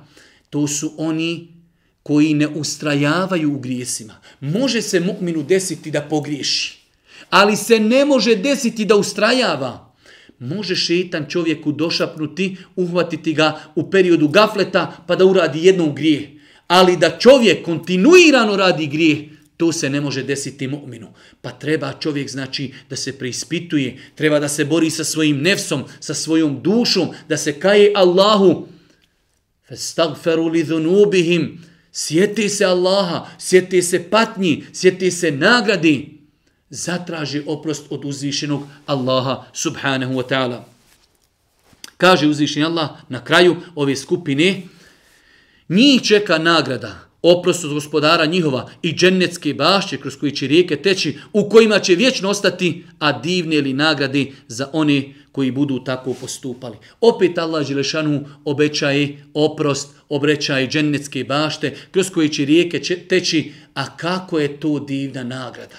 [0.50, 1.48] To su oni
[2.02, 4.14] koji ne ustrajavaju u grijesima.
[4.40, 6.78] Može se mu'minu desiti da pogriješi,
[7.30, 9.94] ali se ne može desiti da ustrajava.
[10.38, 16.40] Može šetan čovjeku došapnuti, uhvatiti ga u periodu gafleta pa da uradi jednom grije.
[16.66, 21.08] Ali da čovjek kontinuirano radi grije, To se ne može desiti mu'minu.
[21.42, 26.14] Pa treba čovjek znači da se preispituje, treba da se bori sa svojim nefsom, sa
[26.14, 28.68] svojom dušom, da se kaje Allahu.
[29.68, 31.64] Festagferu li dhunubihim.
[31.92, 36.18] Sjeti se Allaha, sjeti se patnji, sjeti se nagradi.
[36.70, 40.64] Zatraži oprost od uzvišenog Allaha subhanahu wa ta'ala.
[41.96, 44.62] Kaže uzvišeni Allah na kraju ove skupine,
[45.68, 51.18] njih čeka nagrada oprost od gospodara njihova i džennetske bašće kroz koji će rijeke teći,
[51.32, 56.76] u kojima će vječno ostati, a divne li nagrade za one koji budu tako postupali.
[57.00, 64.38] Opet Allah Želešanu obećaje oprost, obrećaje džennetske bašte kroz koje će rijeke teći, a kako
[64.38, 65.76] je to divna nagrada.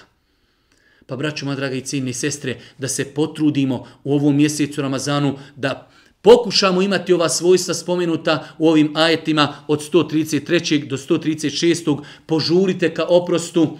[1.05, 5.91] Pa braću, moja draga i ciljni sestre, da se potrudimo u ovom mjesecu Ramazanu, da
[6.25, 10.87] pokušamo imati ova svojstva spomenuta u ovim ajetima od 133.
[10.87, 11.99] do 136.
[12.25, 13.77] Požurite ka oprostu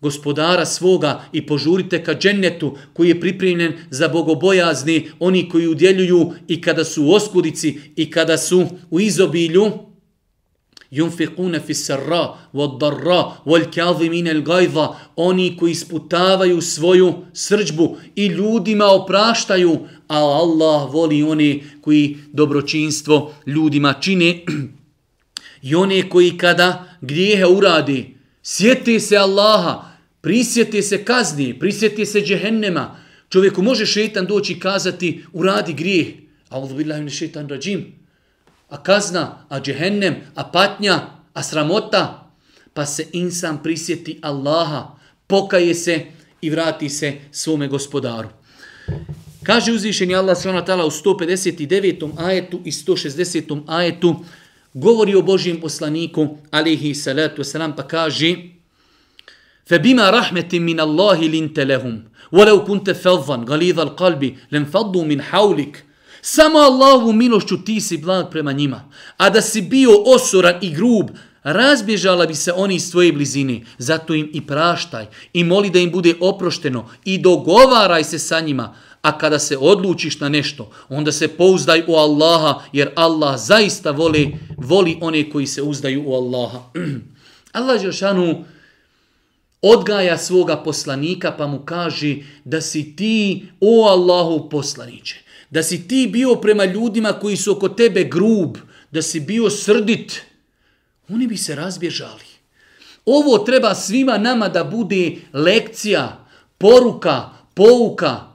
[0.00, 6.60] gospodara svoga i požurite ka džennetu koji je pripremljen za bogobojazni, oni koji udjeljuju i
[6.60, 9.72] kada su u oskudici i kada su u izobilju.
[10.90, 18.26] Yunfiquna fi sarra wad darra wal kadhimin al ghayza oni koji isputavaju svoju srđbu i
[18.26, 24.44] ljudima opraštaju a Allah voli one koji dobročinstvo ljudima čine
[25.68, 29.84] i one koji kada grijehe uradi, sjeti se Allaha,
[30.20, 32.96] prisjeti se kazni, prisjeti se džehennema.
[33.28, 36.06] Čovjeku može šetan doći i kazati, uradi grijeh.
[36.48, 37.92] A Allah billahi ne šetan rađim.
[38.68, 41.00] A kazna, a džehennem, a patnja,
[41.34, 42.24] a sramota.
[42.78, 44.94] pa se insan prisjeti Allaha,
[45.26, 46.04] pokaje se
[46.40, 48.28] i vrati se svome gospodaru.
[49.47, 50.73] Kaže uzvišeni Allah s.w.t.
[50.73, 52.09] u 159.
[52.17, 53.61] ajetu i 160.
[53.67, 54.15] ajetu,
[54.73, 58.35] govori o Božijem poslaniku, alihi salatu wasalam, pa kaže
[59.69, 61.95] فَبِمَا رَحْمَةٍ مِنَ اللَّهِ لِنْتَ لَهُمْ
[62.31, 65.75] وَلَوْ كُنْتَ فَضًّا غَلِيظَ الْقَلْبِ لَنْ فَضُّوا مِنْ حَوْلِكَ
[66.25, 68.89] Samo Allahovu milošću ti si blag prema njima.
[69.17, 71.09] A da si bio osoran i grub,
[71.43, 73.61] razbježala bi se oni iz tvoje blizine.
[73.77, 78.75] Zato im i praštaj i moli da im bude oprošteno i dogovaraj se sa njima.
[79.08, 84.36] A kada se odlučiš na nešto, onda se pouzdaj u Allaha, jer Allah zaista voli,
[84.56, 86.60] voli one koji se uzdaju u Allaha.
[87.58, 88.44] Allah Žešanu
[89.62, 96.08] odgaja svoga poslanika pa mu kaže da si ti, o Allahu poslaniće, da si ti
[96.12, 98.56] bio prema ljudima koji su oko tebe grub,
[98.90, 100.22] da si bio srdit,
[101.08, 102.28] oni bi se razbježali.
[103.06, 106.26] Ovo treba svima nama da bude lekcija,
[106.58, 108.27] poruka, pouka.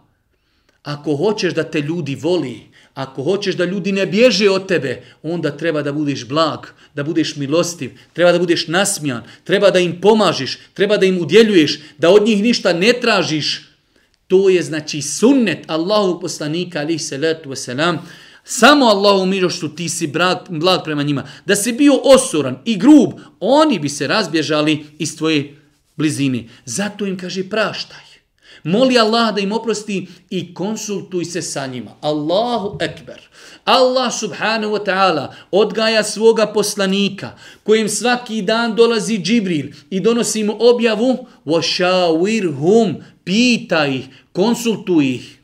[0.83, 2.61] Ako hoćeš da te ljudi voli,
[2.93, 7.35] ako hoćeš da ljudi ne bježe od tebe, onda treba da budeš blag, da budeš
[7.35, 12.25] milostiv, treba da budeš nasmijan, treba da im pomažiš, treba da im udjeljuješ, da od
[12.25, 13.69] njih ništa ne tražiš.
[14.27, 17.97] To je znači sunnet Allahu poslanika alaihi salatu wasalam.
[18.43, 21.23] Samo Allahu milošću ti si brat, blag prema njima.
[21.45, 25.55] Da si bio osoran i grub, oni bi se razbježali iz tvoje
[25.95, 26.43] blizine.
[26.65, 28.12] Zato im kaže praštaj.
[28.64, 31.94] Moli Allah da im oprosti i konsultuj se sa njima.
[32.00, 33.20] Allahu ekber.
[33.64, 40.56] Allah subhanahu wa ta'ala odgaja svoga poslanika kojim svaki dan dolazi Džibril i donosi mu
[40.58, 45.38] objavu وَشَاوِرْهُمْ Pita ih, konsultuj ih.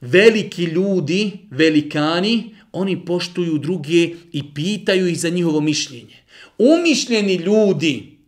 [0.00, 4.02] Veliki ljudi, velikani, oni poštuju druge
[4.32, 6.16] i pitaju ih za njihovo mišljenje.
[6.58, 8.18] Umišljeni ljudi,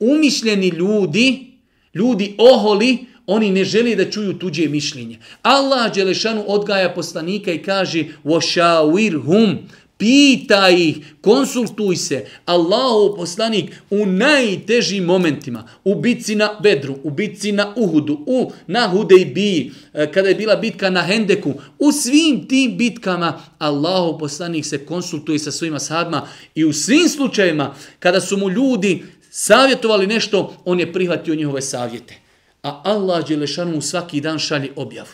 [0.00, 1.52] umišljeni ljudi,
[1.94, 5.18] ljudi oholi, Oni ne žele da čuju tuđe mišljenje.
[5.42, 9.56] Allah Đelešanu odgaja poslanika i kaže وَشَاوِرْهُمْ
[10.00, 12.24] Pita ih, konsultuj se.
[12.46, 18.88] Allahu poslanik u najtežim momentima, u bitci na Bedru, u bitci na Uhudu, u, na
[18.88, 24.78] Hudejbiji, e, kada je bila bitka na Hendeku, u svim tim bitkama Allahu poslanik se
[24.86, 30.80] konsultuje sa svojima sadma i u svim slučajima kada su mu ljudi savjetovali nešto, on
[30.80, 32.23] je prihvatio njihove savjete
[32.65, 35.13] a Allah Đelešanu svaki dan šalje objavu.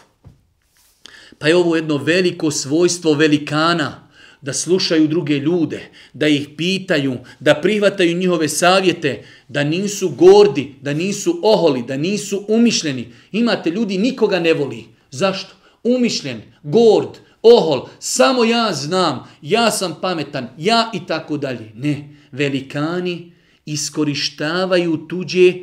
[1.38, 4.08] Pa je ovo jedno veliko svojstvo velikana,
[4.42, 5.82] da slušaju druge ljude,
[6.14, 12.46] da ih pitaju, da prihvataju njihove savjete, da nisu gordi, da nisu oholi, da nisu
[12.48, 13.14] umišljeni.
[13.32, 14.86] Imate ljudi, nikoga ne voli.
[15.12, 15.56] Zašto?
[15.84, 21.72] Umišljen, gord, ohol, samo ja znam, ja sam pametan, ja i tako dalje.
[21.76, 23.34] Ne, velikani
[23.66, 25.54] iskorištavaju tuđe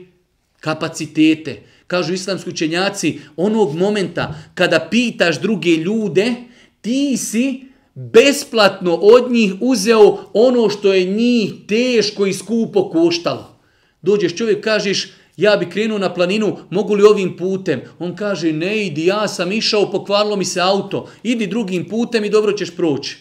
[0.61, 6.35] kapacitete, kažu islamski učenjaci, onog momenta kada pitaš druge ljude,
[6.81, 13.61] ti si besplatno od njih uzeo ono što je njih teško i skupo koštalo.
[14.03, 17.81] Dođeš čovjek, kažeš, ja bi krenuo na planinu, mogu li ovim putem?
[17.99, 22.31] On kaže, ne idi, ja sam išao, pokvarilo mi se auto, idi drugim putem i
[22.31, 23.17] dobro ćeš proći.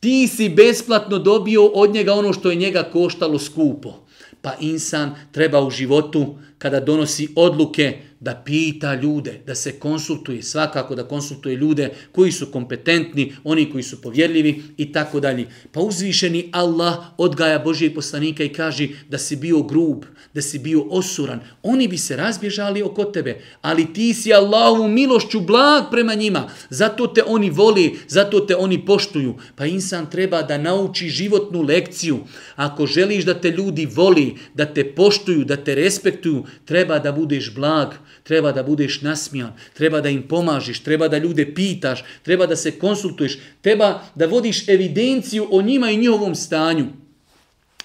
[0.00, 4.06] Ti si besplatno dobio od njega ono što je njega koštalo skupo.
[4.42, 10.94] Pa insan treba u životu kada donosi odluke da pita ljude, da se konsultuje, svakako
[10.94, 15.46] da konsultuje ljude koji su kompetentni, oni koji su povjerljivi i tako dalje.
[15.72, 20.82] Pa uzvišeni Allah odgaja Božije poslanika i kaže da si bio grub, da si bio
[20.82, 21.40] osuran.
[21.62, 26.48] Oni bi se razbježali oko tebe, ali ti si Allahu milošću blag prema njima.
[26.70, 29.34] Zato te oni voli, zato te oni poštuju.
[29.56, 32.18] Pa insan treba da nauči životnu lekciju.
[32.56, 37.54] Ako želiš da te ljudi voli, da te poštuju, da te respektuju, treba da budeš
[37.54, 42.56] blag, treba da budeš nasmijan, treba da im pomažiš, treba da ljude pitaš, treba da
[42.56, 46.86] se konsultuješ, treba da vodiš evidenciju o njima i njihovom stanju.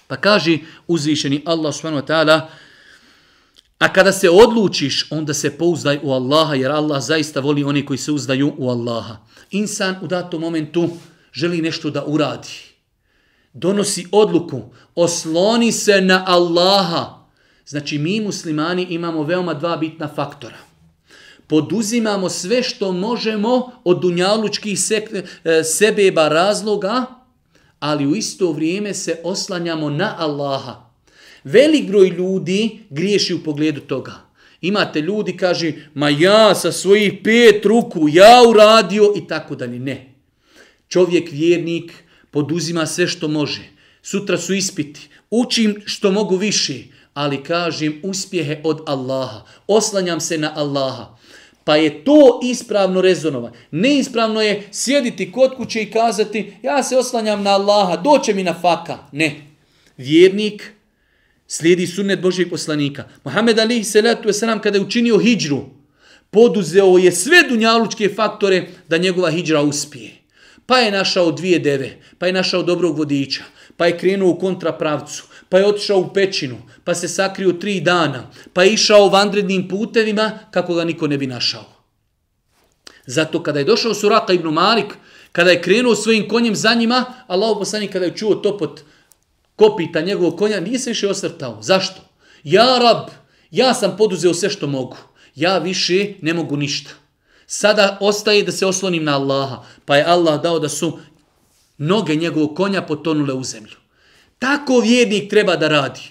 [0.08, 0.58] Pa kaže
[0.88, 2.42] uzvišeni Allah subhanahu wa ta'ala,
[3.80, 7.98] a kada se odlučiš, onda se pouzdaj u Allaha, jer Allah zaista voli one koji
[7.98, 9.18] se uzdaju u Allaha.
[9.52, 10.90] Insan u datom momentu
[11.34, 12.50] želi nešto da uradi.
[13.54, 14.62] Donosi odluku,
[14.96, 17.21] osloni se na Allaha,
[17.66, 20.58] Znači mi muslimani imamo veoma dva bitna faktora.
[21.48, 27.06] Poduzimamo sve što možemo od dunjalučkih e, sebeba razloga,
[27.80, 30.92] ali u isto vrijeme se oslanjamo na Allaha.
[31.44, 34.14] Velik broj ljudi griješi u pogledu toga.
[34.62, 39.80] Imate ljudi, kaže, ma ja sa svojih pet ruku, ja uradio i tako dalje.
[39.80, 40.14] Ne.
[40.88, 41.94] Čovjek vjernik
[42.32, 46.84] poduzima sve što može sutra su ispiti, učim što mogu više,
[47.14, 51.18] ali kažem uspjehe od Allaha, oslanjam se na Allaha.
[51.64, 53.56] Pa je to ispravno rezonovanje.
[53.72, 58.54] Neispravno je sjediti kod kuće i kazati ja se oslanjam na Allaha, doće mi na
[58.62, 58.98] faka.
[59.12, 59.42] Ne.
[59.98, 60.72] Vjernik
[61.48, 63.04] slijedi sunnet Božijeg poslanika.
[63.24, 65.66] Mohamed Ali salatu wasalam kada je učinio hijđru,
[66.30, 70.12] poduzeo je sve dunjalučke faktore da njegova hijđra uspije.
[70.66, 73.44] Pa je našao dvije deve, pa je našao dobrog vodiča,
[73.78, 78.24] pa je krenuo u kontrapravcu, pa je otišao u pećinu, pa se sakrio tri dana,
[78.54, 81.66] pa je išao vandrednim putevima kako ga niko ne bi našao.
[83.06, 84.94] Zato kada je došao Suraka ibn Malik,
[85.32, 88.82] kada je krenuo svojim konjem za njima, Allah poslani kada je čuo topot
[89.56, 91.58] kopita njegovog konja, nije se više osvrtao.
[91.62, 92.02] Zašto?
[92.44, 93.10] Ja rab,
[93.52, 94.98] ja sam poduzeo sve što mogu.
[95.36, 96.92] Ja više ne mogu ništa.
[97.48, 101.00] Sada ostaje da se oslonim na Allaha, pa je Allah dao da su
[101.78, 103.81] noge njegovog konja potonule u zemlju.
[104.42, 106.02] Tako vjernik treba da radi.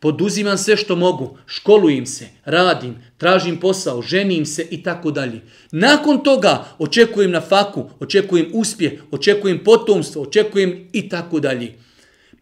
[0.00, 5.40] Poduzimam sve što mogu, školujem se, radim, tražim posao, ženim se i tako dalje.
[5.72, 11.78] Nakon toga očekujem na faku, očekujem uspjeh, očekujem potomstvo, očekujem i tako dalje.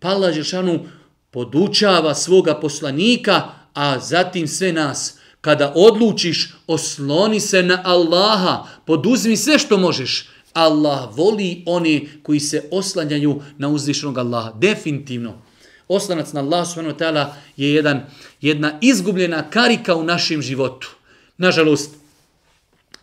[0.01, 0.87] Pa Žešanu
[1.31, 3.43] podučava svoga poslanika,
[3.75, 5.19] a zatim sve nas.
[5.41, 10.29] Kada odlučiš, osloni se na Allaha, poduzmi sve što možeš.
[10.55, 14.53] Allah voli oni koji se oslanjaju na uzvišenog Allaha.
[14.53, 15.43] Definitivno.
[15.89, 17.27] Oslanac na Allah subhanahu wa ta'ala
[17.57, 18.07] je jedan,
[18.41, 20.91] jedna izgubljena karika u našem životu.
[21.37, 21.91] Nažalost,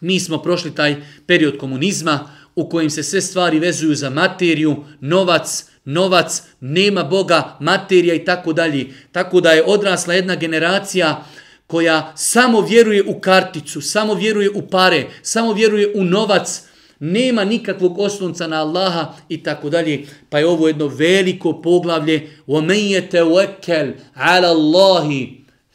[0.02, 0.96] mi smo prošli taj
[1.28, 8.14] period komunizma u kojem se sve stvari vezuju za materiju, novac, novac, nema Boga, materija
[8.14, 8.88] i tako dalje.
[9.12, 11.26] Tako da je odrasla jedna generacija
[11.68, 16.64] koja samo vjeruje u karticu, samo vjeruje u pare, samo vjeruje u novac,
[17.01, 20.07] nema nikakvog oslonca na Allaha i tako dalje.
[20.31, 25.29] Pa je ovo jedno veliko poglavlje وَمَنْ يَتَوَكَّلْ عَلَى اللَّهِ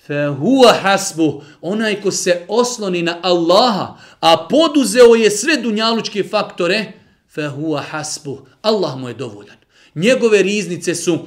[0.07, 6.91] فَهُوَ حَسْبُهُ Onaj ko se osloni na Allaha, a poduzeo je sve dunjalučke faktore,
[7.35, 9.55] فَهُوَ حَسْبُهُ Allah mu je dovoljan.
[9.95, 11.19] Njegove riznice su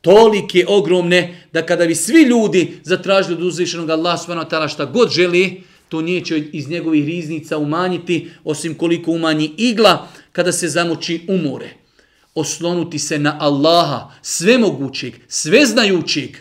[0.00, 4.84] tolike, ogromne, da kada bi svi ljudi zatražili od uzvišenog Allaha subhanahu wa ta'ala šta
[4.84, 11.25] god želi, to neće iz njegovih riznica umanjiti, osim koliko umanji igla kada se zamoči
[11.27, 11.69] umore.
[12.35, 16.37] Oslonuti se na Allaha, svemogućeg, sveznajućeg,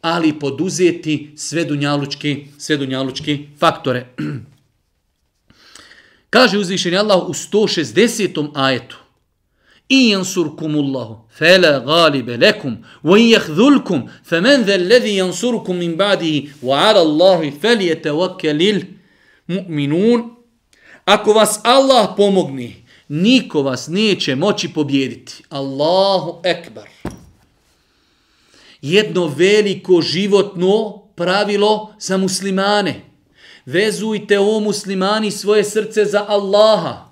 [0.00, 4.06] ali poduzeti sve dunjalučke, sve dunjalučke faktore.
[6.30, 8.50] Kaže uzvišeni Allah u 160.
[8.54, 9.03] ajetu
[9.93, 17.01] إن ينصركم الله فلا غالب لكم وإن يخذلكم فمن ذا الذي ينصركم من بعده وعلى
[17.01, 18.83] الله فليتوكل
[19.49, 20.35] المؤمنون
[21.05, 22.75] Ako vas Allah pomogne,
[23.07, 25.43] niko vas neće moći pobijediti.
[25.49, 26.87] Allahu ekbar.
[28.81, 33.01] Jedno veliko životno pravilo za muslimane.
[33.65, 37.09] Vezujte o muslimani svoje srce za Allaha.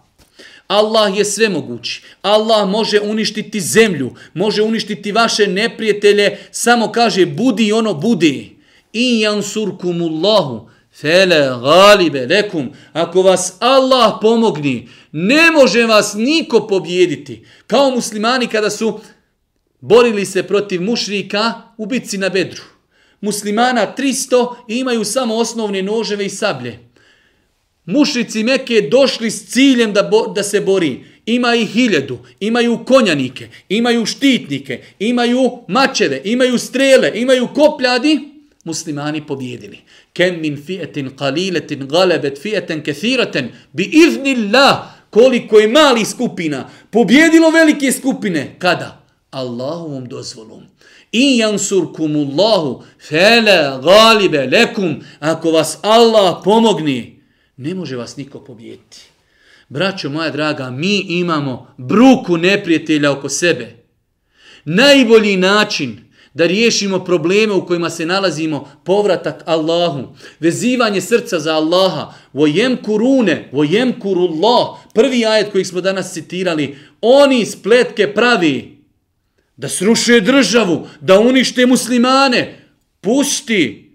[0.73, 2.03] Allah je svemogući.
[2.23, 8.57] Allah može uništiti zemlju, može uništiti vaše neprijatelje, samo kaže budi ono budi.
[8.93, 10.69] In jansurkumullahu
[11.01, 12.73] fele galibe lekum.
[12.93, 17.45] Ako vas Allah pomogni, ne može vas niko pobjediti.
[17.67, 19.01] Kao muslimani kada su
[19.81, 22.63] borili se protiv mušrika u bitci na bedru.
[23.21, 26.92] Muslimana 300 imaju samo osnovne noževe i sablje.
[27.87, 31.05] Mušnici Mekke došli s ciljem da, bo, da se bori.
[31.27, 38.19] Ima ih hiljedu, imaju konjanike, imaju štitnike, imaju mačeve, imaju strele, imaju kopljadi.
[38.65, 39.79] Muslimani pobjedili.
[40.13, 44.79] Kem min fijetin qaliletin galebet fijeten kethiraten bi iznillah
[45.11, 48.55] koliko je mali skupina pobjedilo velike skupine.
[48.59, 49.05] Kada?
[49.31, 50.63] Allahovom dozvolom.
[51.13, 57.22] In jansurkumullahu fele galibe lekum ako vas Allah pomogne
[57.63, 59.01] ne može vas niko pobijeti.
[59.69, 63.77] Braćo moja draga, mi imamo bruku neprijatelja oko sebe.
[64.65, 65.99] Najbolji način
[66.35, 73.49] da riješimo probleme u kojima se nalazimo, povratak Allahu, vezivanje srca za Allaha, vojem kurune,
[73.53, 78.79] vojem kurullah, prvi ajet koji smo danas citirali, oni spletke pravi
[79.57, 82.69] da sruše državu, da unište muslimane,
[83.01, 83.92] pusti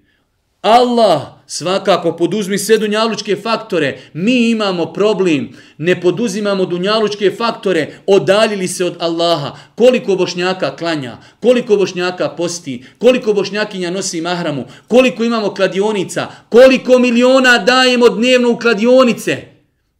[0.67, 3.99] Allah, svakako poduzmi sve dunjalučke faktore.
[4.13, 9.55] Mi imamo problem, ne poduzimamo dunjalučke faktore, odaljili se od Allaha.
[9.75, 17.57] Koliko bošnjaka klanja, koliko bošnjaka posti, koliko bošnjakinja nosi mahramu, koliko imamo kladionica, koliko miliona
[17.57, 19.37] dajemo dnevno u kladionice.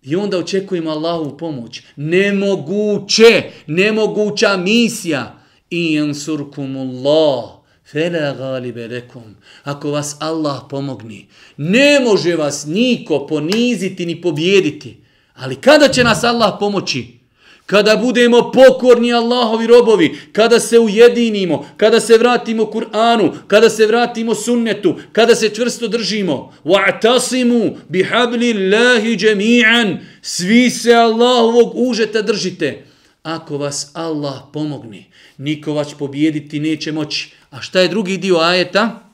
[0.01, 1.81] I onda očekujemo Allahovu pomoć.
[1.95, 5.33] Nemoguće, nemoguća misija.
[5.69, 7.56] I jansurkumullah,
[7.91, 9.35] fela galibe lekum.
[9.63, 11.27] Ako vas Allah pomogni,
[11.57, 14.97] ne može vas niko poniziti ni pobjediti.
[15.35, 17.17] Ali kada će nas Allah pomoći?
[17.67, 24.35] kada budemo pokorni Allahovi robovi, kada se ujedinimo, kada se vratimo Kur'anu, kada se vratimo
[24.35, 26.53] sunnetu, kada se čvrsto držimo.
[26.63, 29.97] Wa'tasimu bihablillahi jami'an.
[30.21, 32.86] Svi se Allahovog užeta držite.
[33.27, 35.05] Ako vas Allah pomogne,
[35.37, 37.31] niko vas pobjediti neće moći.
[37.49, 39.09] A šta je drugi dio ajeta?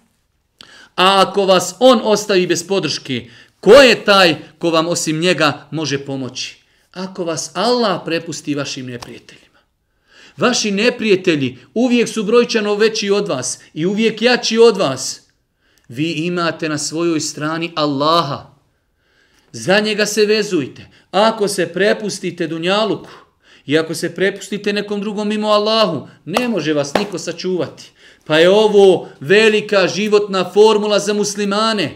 [0.95, 6.05] A ako vas on ostavi bez podrške, ko je taj ko vam osim njega može
[6.05, 6.64] pomoći?
[6.93, 9.59] ako vas Allah prepusti vašim neprijateljima.
[10.38, 15.22] Vaši neprijatelji uvijek su brojčano veći od vas i uvijek jači od vas.
[15.88, 18.53] Vi imate na svojoj strani Allaha.
[19.51, 20.89] Za njega se vezujte.
[21.11, 23.09] Ako se prepustite Dunjaluku
[23.66, 27.91] i ako se prepustite nekom drugom mimo Allahu, ne može vas niko sačuvati.
[28.26, 31.91] Pa je ovo velika životna formula za muslimane.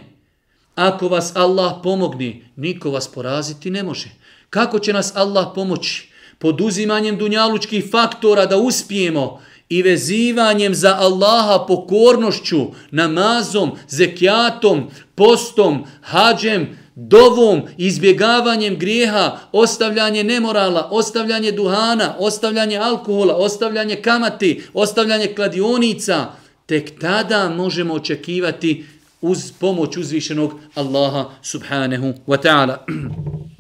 [0.76, 4.10] Ako vas Allah pomogne, niko vas poraziti ne može.
[4.50, 6.10] Kako će nas Allah pomoći?
[6.40, 17.62] Poduzimanjem dunjalučkih faktora da uspijemo i vezivanjem za Allaha pokornošću, namazom, zekijatom, postom, hađem, dovom,
[17.78, 26.26] izbjegavanjem grijeha, ostavljanje nemorala, ostavljanje duhana, ostavljanje alkohola, ostavljanje kamati, ostavljanje kladionica,
[26.66, 28.86] tek tada možemo očekivati
[29.22, 32.78] uz pomoć uzvišenog Allaha subhanahu wa ta'ala.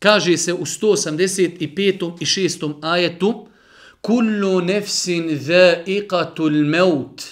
[0.00, 2.16] Kaže se u 185.
[2.20, 2.74] i 6.
[2.82, 3.46] ajetu
[4.00, 7.22] Kullu nefsin dha'iqatul maut.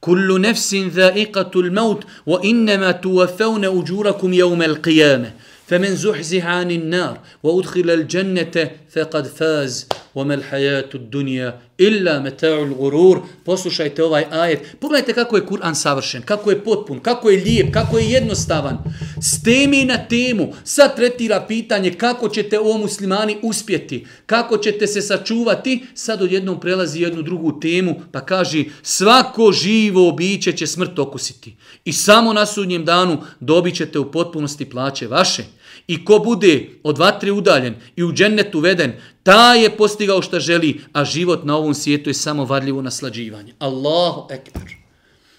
[0.00, 5.30] Kullu nefsin dha'iqatul maut wa innama tuwaffawna ujurakum yawm al-qiyamah.
[5.70, 14.03] فمن زحزح عن النار وادخل الجنه فقد فاز وما الحياه الدنيا الا متاع الغرور poslušajte
[14.03, 18.11] ovaj ajet pogledajte kako je Kur'an savršen kako je potpun kako je lijep kako je
[18.11, 18.77] jednostavan
[19.21, 25.01] s temi na temu sad tretira pitanje kako ćete o muslimani uspjeti kako ćete se
[25.01, 31.55] sačuvati sad odjednom prelazi jednu drugu temu pa kaže svako živo biće će smrt okusiti
[31.85, 35.43] i samo na sudnjem danu dobićete u potpunosti plaće vaše
[35.90, 40.80] I ko bude od vatre udaljen i u džennet uveden, ta je postigao šta želi,
[40.92, 43.54] a život na ovom svijetu je samo varljivo naslađivanje.
[43.58, 44.76] Allahu ekber.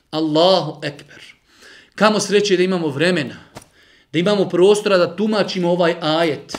[0.10, 1.22] Allahu ekber.
[1.96, 3.36] Kamo sreće da imamo vremena,
[4.14, 6.58] da imamo prostora da tumačimo ovaj ajet.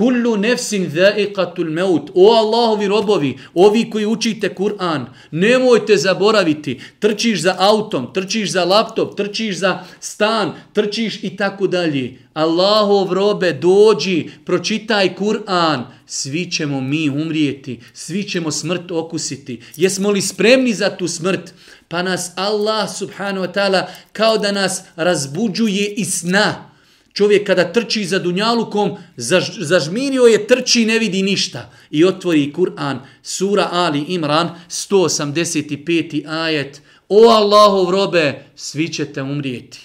[0.00, 2.10] Kullu nefsin dha'iqatul maut.
[2.14, 6.80] O Allahovi robovi, ovi koji učite Kur'an, nemojte zaboraviti.
[6.98, 12.18] Trčiš za autom, trčiš za laptop, trčiš za stan, trčiš i tako dalje.
[12.32, 15.82] Allahov robe, dođi, pročitaj Kur'an.
[16.06, 19.60] Svi ćemo mi umrijeti, svi ćemo smrt okusiti.
[19.76, 21.54] Jesmo li spremni za tu smrt?
[21.88, 26.69] Pa nas Allah subhanahu wa ta'ala kao da nas razbuđuje iz sna.
[27.12, 31.70] Čovjek kada trči za dunjalukom, zaž, zažmirio je, trči ne vidi ništa.
[31.90, 36.28] I otvori Kur'an, sura Ali Imran, 185.
[36.28, 36.82] ajet.
[37.08, 39.80] O Allahov robe, svi ćete umrijeti.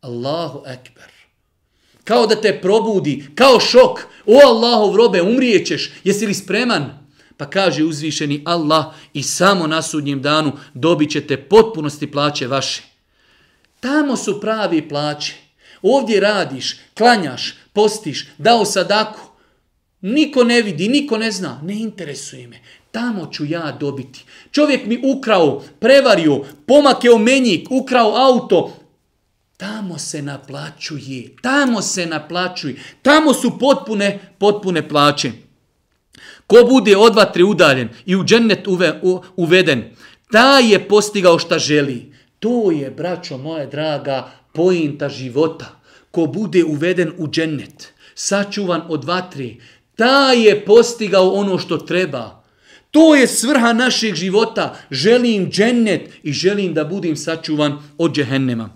[0.00, 1.10] Allahu ekber.
[2.04, 4.00] Kao da te probudi, kao šok.
[4.26, 5.90] O Allahov robe, umrijećeš.
[6.04, 7.08] Jesi li spreman?
[7.36, 12.82] Pa kaže uzvišeni Allah i samo na sudnjem danu dobit ćete potpunosti plaće vaše.
[13.80, 15.47] Tamo su pravi plaće.
[15.82, 19.20] Ovdje radiš, klanjaš, postiš, dao sadaku.
[20.00, 21.60] Niko ne vidi, niko ne zna.
[21.62, 22.60] Ne interesuje me.
[22.90, 24.24] Tamo ću ja dobiti.
[24.50, 28.76] Čovjek mi ukrao, prevario, pomakeo menjik, ukrao auto.
[29.56, 31.36] Tamo se naplaćuje.
[31.42, 32.76] Tamo se naplaćuje.
[33.02, 35.32] Tamo su potpune, potpune plaće.
[36.46, 39.84] Ko bude od vatre udaljen i u džennet uve, u, uveden,
[40.32, 42.12] ta je postigao šta želi.
[42.38, 45.78] To je, braćo moje draga, pojenta života.
[46.10, 49.60] Ko bude uveden u džennet, sačuvan od vatri,
[49.96, 52.42] ta je postigao ono što treba.
[52.90, 54.74] To je svrha našeg života.
[54.90, 58.70] Želim džennet i želim da budem sačuvan od džehennema.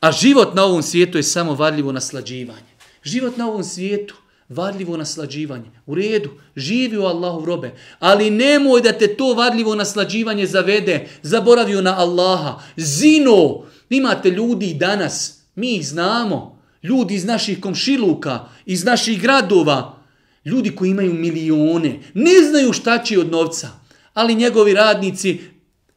[0.00, 2.72] A život na ovom svijetu je samo varljivo naslađivanje.
[3.02, 4.14] Život na ovom svijetu
[4.48, 5.70] varljivo naslađivanje.
[5.86, 11.82] U redu, živi u Allahu robe, ali nemoj da te to varljivo naslađivanje zavede, zaboravio
[11.82, 12.60] na Allaha.
[12.76, 19.98] Zino, imate ljudi danas, mi ih znamo, ljudi iz naših komšiluka, iz naših gradova,
[20.44, 23.68] ljudi koji imaju milione, ne znaju šta će od novca,
[24.14, 25.40] ali njegovi radnici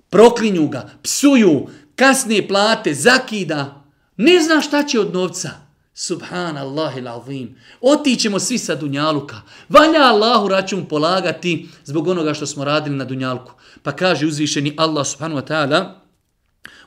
[0.09, 3.83] proklinju ga, psuju, kasne plate, zakida,
[4.17, 5.49] ne zna šta će od novca.
[5.93, 7.55] Subhanallah il azim.
[7.81, 9.41] Otićemo svi sa Dunjaluka.
[9.69, 13.51] Valja Allahu račun polagati zbog onoga što smo radili na Dunjalku.
[13.83, 16.00] Pa kaže uzvišeni Allah subhanahu wa ta'ala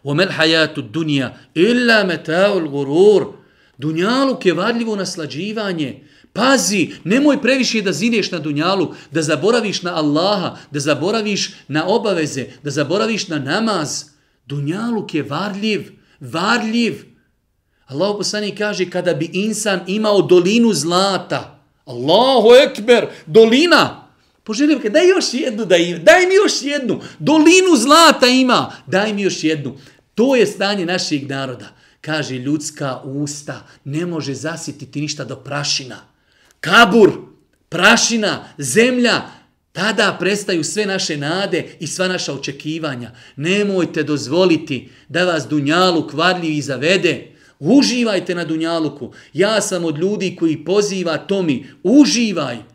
[0.03, 3.39] وَمَلْ حَيَاتُ الدُّنْيَا إِلَّا مَتَاءُ الْغُرُورِ
[3.77, 6.03] Dunjaluk je varljivo naslađivanje.
[6.33, 12.45] Pazi, nemoj previše da zineš na dunjalu, da zaboraviš na Allaha, da zaboraviš na obaveze,
[12.63, 14.03] da zaboraviš na namaz.
[14.45, 17.05] Dunjaluk je varljiv, varljiv.
[17.87, 21.61] Allah poslani kaže kada bi insan imao dolinu zlata.
[21.85, 24.09] Allahu ekber, dolina.
[24.43, 27.01] Poželim ga, daj još jednu da ima, daj mi još jednu.
[27.19, 29.77] Dolinu zlata ima, daj mi još jednu.
[30.14, 31.68] To je stanje naših naroda.
[32.00, 35.96] Kaže, ljudska usta ne može zasititi ništa do prašina.
[36.60, 37.12] Kabur,
[37.68, 39.22] prašina, zemlja,
[39.72, 43.10] tada prestaju sve naše nade i sva naša očekivanja.
[43.36, 46.10] Nemojte dozvoliti da vas Dunjalu
[46.42, 47.30] i zavede.
[47.58, 49.12] Uživajte na Dunjaluku.
[49.32, 52.73] Ja sam od ljudi koji poziva Tomi, uživaj.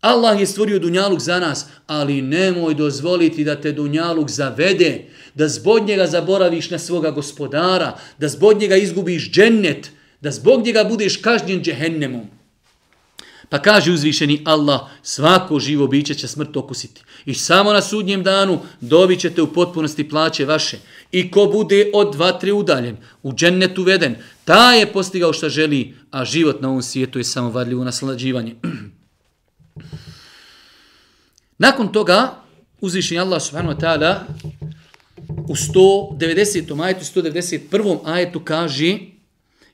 [0.00, 5.86] Allah je stvorio Dunjaluk za nas, ali nemoj dozvoliti da te Dunjaluk zavede, da zbog
[5.86, 9.90] njega zaboraviš na svoga gospodara, da zbog njega izgubiš džennet,
[10.20, 12.26] da zbog njega budeš kažnjen džehennemom.
[13.48, 17.02] Pa kaže uzvišeni Allah, svako živo biće će smrt okusiti.
[17.26, 20.78] I samo na sudnjem danu dobit ćete u potpunosti plaće vaše.
[21.12, 25.94] I ko bude od dva, tri udaljen, u džennet uveden, ta je postigao što želi,
[26.10, 28.54] a život na ovom svijetu je samo varljivo naslađivanje.
[31.58, 32.34] Nakon toga,
[32.80, 34.26] uzvišeni Allah subhanahu wa ta'ala
[35.48, 36.84] u 190.
[36.84, 37.98] ajetu, 191.
[38.04, 38.98] ajetu kaže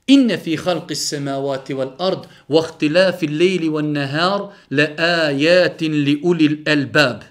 [0.07, 4.85] Inne fi halqi samavati wal ard wa ihtilafi al-layli wan nahar la
[5.27, 7.23] ajatin li ulil albab.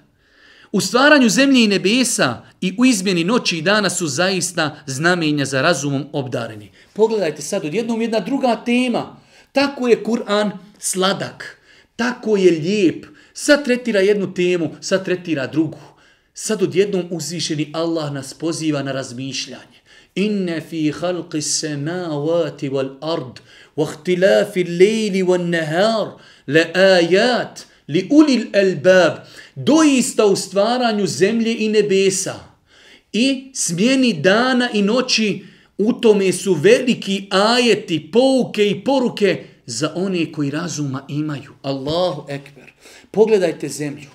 [0.72, 5.62] U stvaranju zemlje i nebesa i u izmjeni noći i dana su zaista znamenja za
[5.62, 6.70] razumom obdareni.
[6.92, 9.16] Pogledajte sad, odjednom jedna druga tema.
[9.52, 11.60] Tako je Kur'an sladak.
[11.96, 13.06] Tako je lijep.
[13.34, 15.78] Sad tretira jednu temu, sad tretira drugu.
[16.34, 19.80] Sad odjednom uzvišeni Allah nas poziva na razmišljanje.
[20.14, 23.40] Inne fi halqi samavati wal ard
[23.76, 26.08] wa ihtilafi lejli wal nahar
[26.46, 29.12] le ajat li ulil albab
[29.54, 32.34] doista u stvaranju zemlje i nebesa
[33.12, 35.44] i smjeni dana i noći
[35.78, 41.52] u tome su veliki ajeti, pouke i poruke za one koji razuma imaju.
[41.62, 42.72] Allahu ekber.
[43.10, 44.10] Pogledajte zemlju.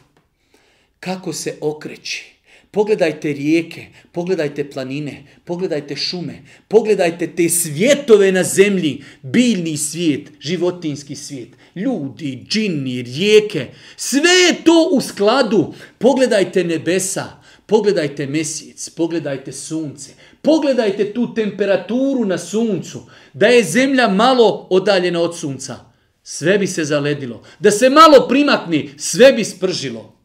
[0.99, 2.39] Kako se okreći.
[2.71, 11.49] Pogledajte rijeke, pogledajte planine, pogledajte šume, pogledajte te svjetove na zemlji, biljni svijet, životinski svijet,
[11.75, 15.73] ljudi, džini, rijeke, sve je to u skladu.
[15.97, 17.38] Pogledajte nebesa,
[17.69, 20.11] pogledajte mjesec, pogledajte sunce,
[20.41, 23.03] pogledajte tu temperaturu na suncu,
[23.33, 25.75] da je zemlja malo odaljena od sunca,
[26.23, 27.43] sve bi se zaledilo.
[27.59, 30.15] Da se malo primakni, sve bi spržilo.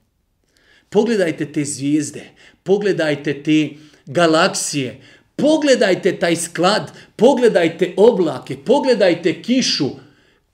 [0.88, 2.22] Pogledajte te zvijezde,
[2.62, 3.68] pogledajte te
[4.07, 5.01] galaksije,
[5.36, 9.90] pogledajte taj sklad, pogledajte oblake, pogledajte kišu.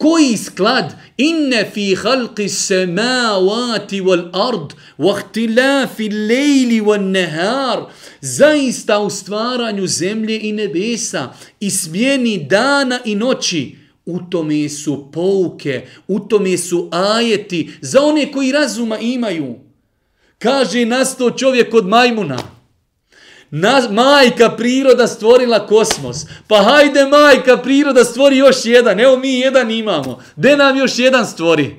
[0.01, 0.93] Koji sklad?
[1.17, 7.79] Inne fi halqi samawati wal ard wa ihtilafi al-layli wan nahar.
[8.21, 13.77] Zaista u stvaranju zemlje i nebesa i smjeni dana i noći.
[14.07, 19.55] U tome su pouke, u tome su ajeti za one koji razuma imaju.
[20.39, 22.60] Kaže nasto čovjek od majmuna.
[23.51, 26.27] Na, majka priroda stvorila kosmos.
[26.49, 29.01] Pa hajde majka priroda stvori još jedan.
[29.01, 30.23] Evo mi jedan imamo.
[30.37, 31.77] De nam još jedan stvori?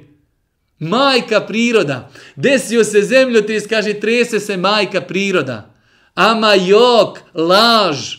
[0.80, 2.10] Majka priroda.
[2.36, 5.74] Desio se zemljotres, kaže trese se majka priroda.
[6.16, 8.16] Ama jok, laž.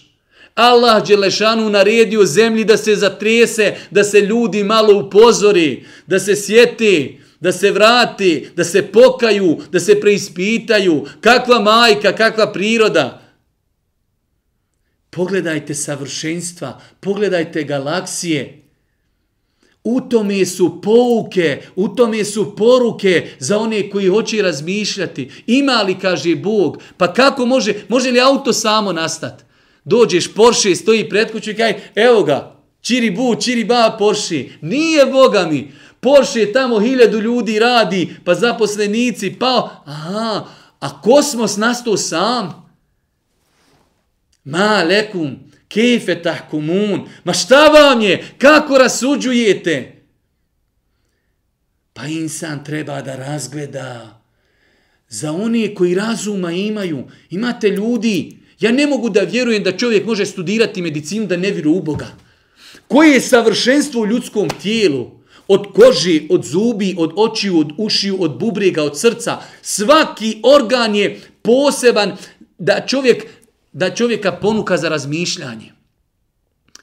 [0.54, 7.22] Allah Đelešanu naredio zemlji da se zatrese, da se ljudi malo upozori, da se sjeti
[7.42, 11.06] da se vrati, da se pokaju, da se preispitaju.
[11.20, 13.21] Kakva majka, kakva priroda.
[15.14, 18.62] Pogledajte savršenstva, pogledajte galaksije.
[19.84, 25.30] U tome su pouke, u tome su poruke za one koji hoće razmišljati.
[25.46, 29.44] Ima li, kaže Bog, pa kako može, može li auto samo nastati?
[29.84, 34.44] Dođeš, Porsche stoji pred kuću i kaj, evo ga, čiri bu, čiri ba, Porsche.
[34.60, 35.72] Nije Boga mi.
[36.00, 40.44] Porsche tamo hiljadu ljudi radi, pa zaposlenici, pa, aha,
[40.80, 42.61] a kosmos nastao sam.
[44.44, 45.36] Ma lekum,
[45.68, 50.02] kejfe tahkumun, ma šta vam je, kako rasuđujete?
[51.92, 54.20] Pa insan treba da razgleda
[55.08, 57.04] za one koji razuma imaju.
[57.30, 61.76] Imate ljudi, Ja ne mogu da vjerujem da čovjek može studirati medicinu da ne vjeruje
[61.76, 62.06] u Boga.
[62.88, 65.10] Koje je savršenstvo u ljudskom tijelu?
[65.48, 69.38] Od kože, od zubi, od očiju, od ušiju, od bubrega, od srca.
[69.62, 72.16] Svaki organ je poseban
[72.58, 73.26] da čovjek
[73.72, 75.72] da čovjeka ponuka za razmišljanje.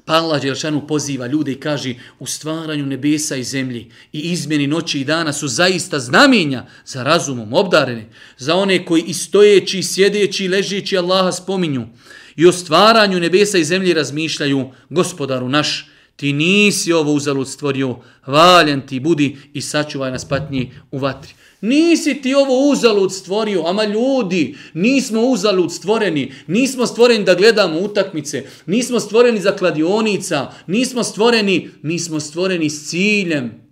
[0.05, 4.99] Pa Allah Đelšanu poziva ljude i kaže u stvaranju nebesa i zemlji i izmjeni noći
[4.99, 10.97] i dana su zaista znamenja za razumom obdarene, za one koji i stojeći, sjedeći, ležeći
[10.97, 11.87] Allaha spominju
[12.35, 18.87] i o stvaranju nebesa i zemlji razmišljaju gospodaru naš, ti nisi ovo uzalud stvorio, valjan
[18.87, 21.33] ti budi i sačuvaj nas patnji u vatri.
[21.61, 28.45] Nisi ti ovo uzalud stvorio, ama ljudi, nismo uzalud stvoreni, nismo stvoreni da gledamo utakmice,
[28.65, 33.69] nismo stvoreni za kladionica, nismo stvoreni, mi smo stvoreni s ciljem.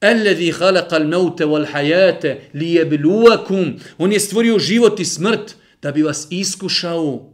[0.00, 3.80] Alladhi khalaqa al-mauta wal-hayata liyabluwakum.
[3.98, 7.32] On je stvorio život i smrt da bi vas iskušao.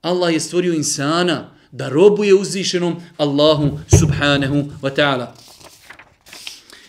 [0.00, 5.43] Allah je stvorio insana da robuje uzvišenom Allahu subhanahu wa ta'ala.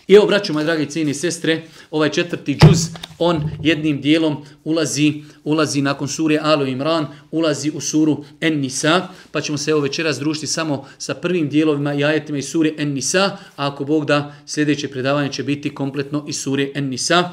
[0.08, 2.80] I evo, braću, moje dragi cijeni sestre, ovaj četvrti džuz,
[3.20, 9.42] on jednim dijelom ulazi, ulazi nakon sure Alu Imran, ulazi u suru En Nisa, pa
[9.42, 13.24] ćemo se evo večera združiti samo sa prvim dijelovima i ajetima iz sure En Nisa,
[13.56, 17.30] a ako Bog da, sljedeće predavanje će biti kompletno iz sure En Nisa.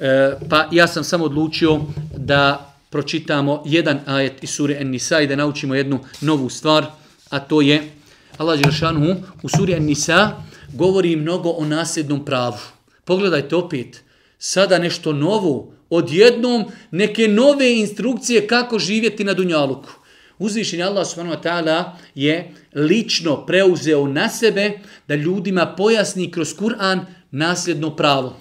[0.00, 1.80] E, pa ja sam samo odlučio
[2.16, 6.86] da pročitamo jedan ajet iz sure En Nisa i da naučimo jednu novu stvar,
[7.30, 7.90] a to je
[8.38, 10.42] Allah Đeršanu u suri En Nisa,
[10.74, 12.58] govori mnogo o nasljednom pravu.
[13.04, 14.02] Pogledajte opet,
[14.38, 19.90] sada nešto novo, odjednom neke nove instrukcije kako živjeti na Dunjaluku.
[20.38, 27.00] Uzvišenje Allah subhanahu wa ta'ala je lično preuzeo na sebe da ljudima pojasni kroz Kur'an
[27.30, 28.36] nasljedno pravo.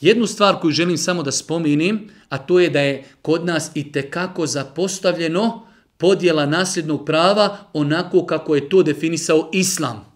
[0.00, 3.92] Jednu stvar koju želim samo da spominim, a to je da je kod nas i
[3.92, 10.11] tekako zapostavljeno podjela nasljednog prava onako kako je to definisao Islam.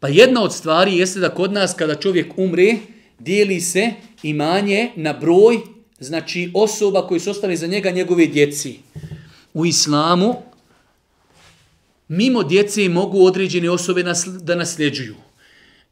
[0.00, 2.76] Pa jedna od stvari jeste da kod nas kada čovjek umre,
[3.18, 3.90] dijeli se
[4.22, 5.58] imanje na broj,
[5.98, 8.78] znači osoba koji su ostali za njega njegove djeci.
[9.54, 10.34] U islamu,
[12.08, 14.04] mimo djece mogu određene osobe
[14.40, 15.14] da nasljeđuju.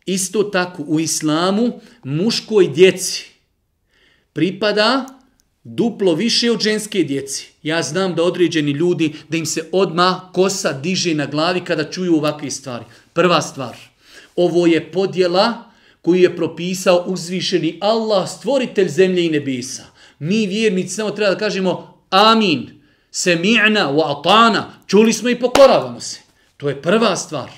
[0.07, 3.25] Isto tako u islamu muškoj djeci
[4.33, 5.07] pripada
[5.65, 7.49] duplo više od ženske djeci.
[7.63, 12.17] Ja znam da određeni ljudi, da im se odma kosa diže na glavi kada čuju
[12.17, 12.85] ovakve stvari.
[13.13, 13.77] Prva stvar–
[14.37, 15.71] Ovo je podjela
[16.03, 19.85] koju je propisao uzvišeni Allah, stvoritelj zemlje i nebesa.
[20.19, 22.83] Mi vjernici samo treba da kažemo amin,
[23.13, 26.21] semi'na wa atana, čuli smo i pokoravamo se.
[26.57, 27.51] To je prva stvar.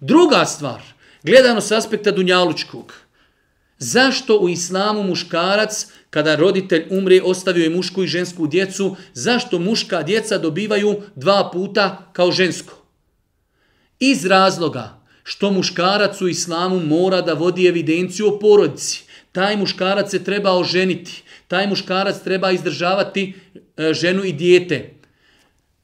[0.00, 0.82] Druga stvar,
[1.22, 2.94] gledano s aspekta Dunjalučkog.
[3.78, 10.02] Zašto u islamu muškarac, kada roditelj umre, ostavio je mušku i žensku djecu, zašto muška
[10.02, 12.74] djeca dobivaju dva puta kao žensko?
[13.98, 19.02] Iz razloga, što muškarac u islamu mora da vodi evidenciju o porodici.
[19.32, 21.22] Taj muškarac se treba oženiti.
[21.48, 23.34] Taj muškarac treba izdržavati
[23.76, 24.94] e, ženu i dijete.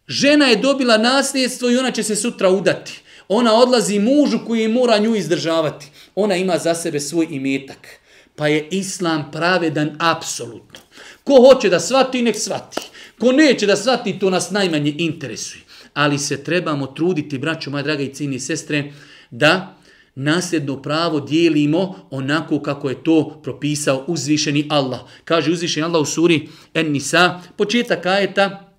[0.08, 3.00] Žena je dobila nasljedstvo i ona će se sutra udati.
[3.28, 5.86] Ona odlazi mužu koji mora nju izdržavati.
[6.14, 7.88] Ona ima za sebe svoj imetak.
[8.36, 10.80] Pa je islam pravedan apsolutno.
[11.24, 12.80] Ko hoće da svati, nek svati.
[13.20, 15.62] Ko neće da svati, to nas najmanje interesuje.
[15.94, 18.92] Ali se trebamo truditi, braćo, moja draga i cini sestre,
[19.30, 19.76] da
[20.14, 25.00] nasljedno pravo dijelimo onako kako je to propisao uzvišeni Allah.
[25.24, 28.72] Kaže uzvišeni Allah u suri En-Nisa, početak ajeta,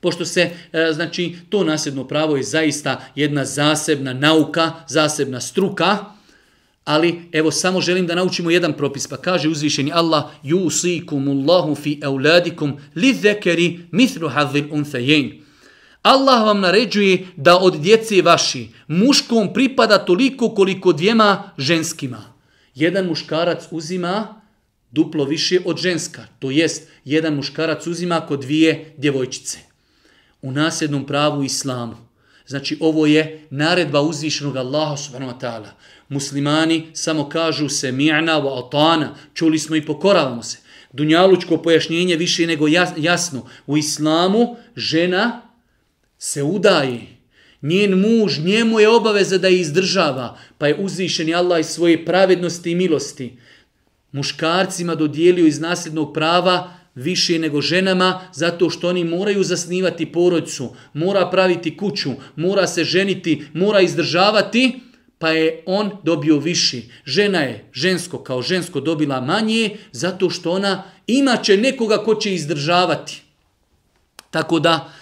[0.00, 5.98] pošto se, e, znači, to nasljedno pravo je zaista jedna zasebna nauka, zasebna struka,
[6.84, 12.76] ali evo samo želim da naučimo jedan propis, pa kaže uzvišeni Allah, yusikumullahu fi euladikum
[12.94, 15.41] li zekeri mithru hadhil unthajen.
[16.02, 22.32] Allah vam naređuje da od djece vaši muškom pripada toliko koliko dvijema ženskima.
[22.74, 24.40] Jedan muškarac uzima
[24.90, 26.26] duplo više od ženska.
[26.38, 29.58] To jest, jedan muškarac uzima kod dvije djevojčice.
[30.42, 31.96] U nasljednom pravu islamu.
[32.46, 35.68] Znači, ovo je naredba uzvišenog Allaha subhanahu wa ta'ala.
[36.08, 39.14] Muslimani samo kažu se mi'na wa atana.
[39.34, 40.58] Čuli smo i pokoravamo se.
[40.92, 43.46] Dunjalučko pojašnjenje više nego jasno.
[43.66, 45.51] U islamu žena
[46.24, 47.00] se udaje,
[47.62, 52.04] njen muž, njemu je obaveza da je izdržava, pa je uzvišen je Allah iz svoje
[52.04, 53.36] pravednosti i milosti.
[54.12, 61.30] Muškarcima dodijelio iz nasljednog prava više nego ženama, zato što oni moraju zasnivati porodcu, mora
[61.30, 64.80] praviti kuću, mora se ženiti, mora izdržavati,
[65.18, 66.82] pa je on dobio više.
[67.04, 73.22] Žena je žensko kao žensko dobila manje zato što ona imaće nekoga ko će izdržavati.
[74.30, 74.92] Tako da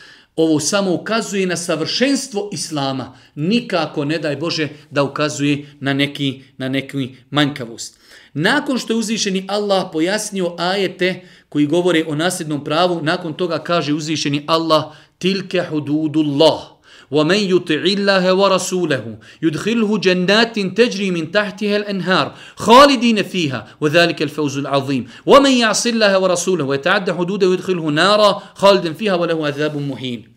[0.42, 3.16] ovo samo ukazuje na savršenstvo islama.
[3.34, 8.00] Nikako ne daj Bože da ukazuje na neki, na neki manjkavost.
[8.34, 13.94] Nakon što je uzvišeni Allah pojasnio ajete koji govore o nasljednom pravu, nakon toga kaže
[13.94, 14.84] uzvišeni Allah
[15.18, 16.79] tilke hududullah.
[17.11, 25.07] ومن يطع الله ورسوله يدخله جنات تجري من تحتها الانهار خالدين فيها وذلك الفوز العظيم
[25.25, 30.35] ومن يعص الله ورسوله ويتعدى حدوده يدخله نارا خالدا فيها وله عذاب مهين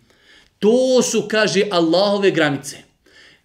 [0.61, 2.89] To su, kaže, Allahove granice.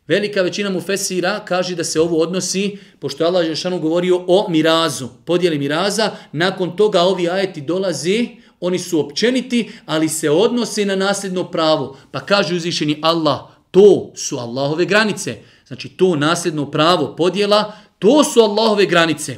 [0.08, 5.08] Velika većina mu fesira kaže da se ovo odnosi, pošto Allah Žešanu govorio o mirazu,
[5.26, 8.30] podijeli miraza, nakon toga ovi ajeti dolazi,
[8.61, 11.97] oni su općeniti, ali se odnose na nasljedno pravo.
[12.11, 13.41] Pa kaže uzvišeni Allah,
[13.71, 15.37] to su Allahove granice.
[15.67, 19.37] Znači to nasljedno pravo podjela, to su Allahove granice.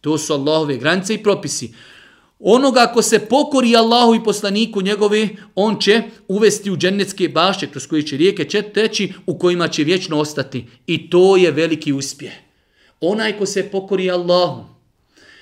[0.00, 1.74] To su Allahove granice i propisi.
[2.38, 7.86] Onoga ko se pokori Allahu i poslaniku njegove, on će uvesti u džennetske bašće kroz
[7.86, 10.66] koje će rijeke će teći u kojima će vječno ostati.
[10.86, 12.32] I to je veliki uspjeh.
[13.00, 14.64] Onaj ko se pokori Allahu,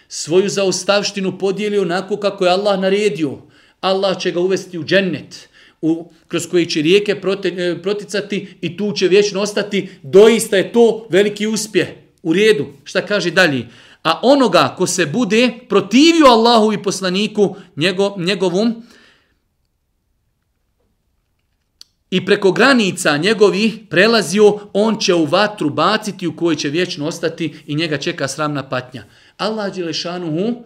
[0.09, 3.39] svoju zaostavštinu podijeli onako kako je Allah naredio.
[3.81, 5.49] Allah će ga uvesti u džennet,
[5.83, 9.89] u, kroz koji će rijeke prote, e, proticati i tu će vječno ostati.
[10.03, 11.89] Doista je to veliki uspjeh.
[12.23, 12.67] U redu.
[12.85, 13.67] Šta kaže dalje?
[14.03, 18.83] A onoga ko se bude protivio Allahu i poslaniku njego, njegovom
[22.11, 27.55] i preko granica njegovih prelazio, on će u vatru baciti u kojoj će vječno ostati
[27.67, 29.05] i njega čeka sramna patnja.
[29.37, 30.65] Allah Đelešanuhu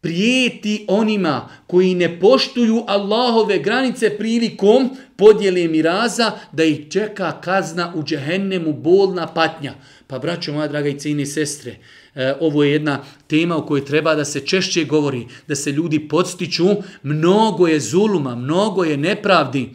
[0.00, 8.02] prijeti onima koji ne poštuju Allahove granice prilikom podjele miraza da ih čeka kazna u
[8.02, 9.74] džehennemu bolna patnja.
[10.06, 11.76] Pa braćo moja draga i cijene sestre,
[12.14, 16.08] e, ovo je jedna tema o kojoj treba da se češće govori, da se ljudi
[16.08, 16.66] podstiču,
[17.02, 19.70] mnogo je zuluma, mnogo je nepravdi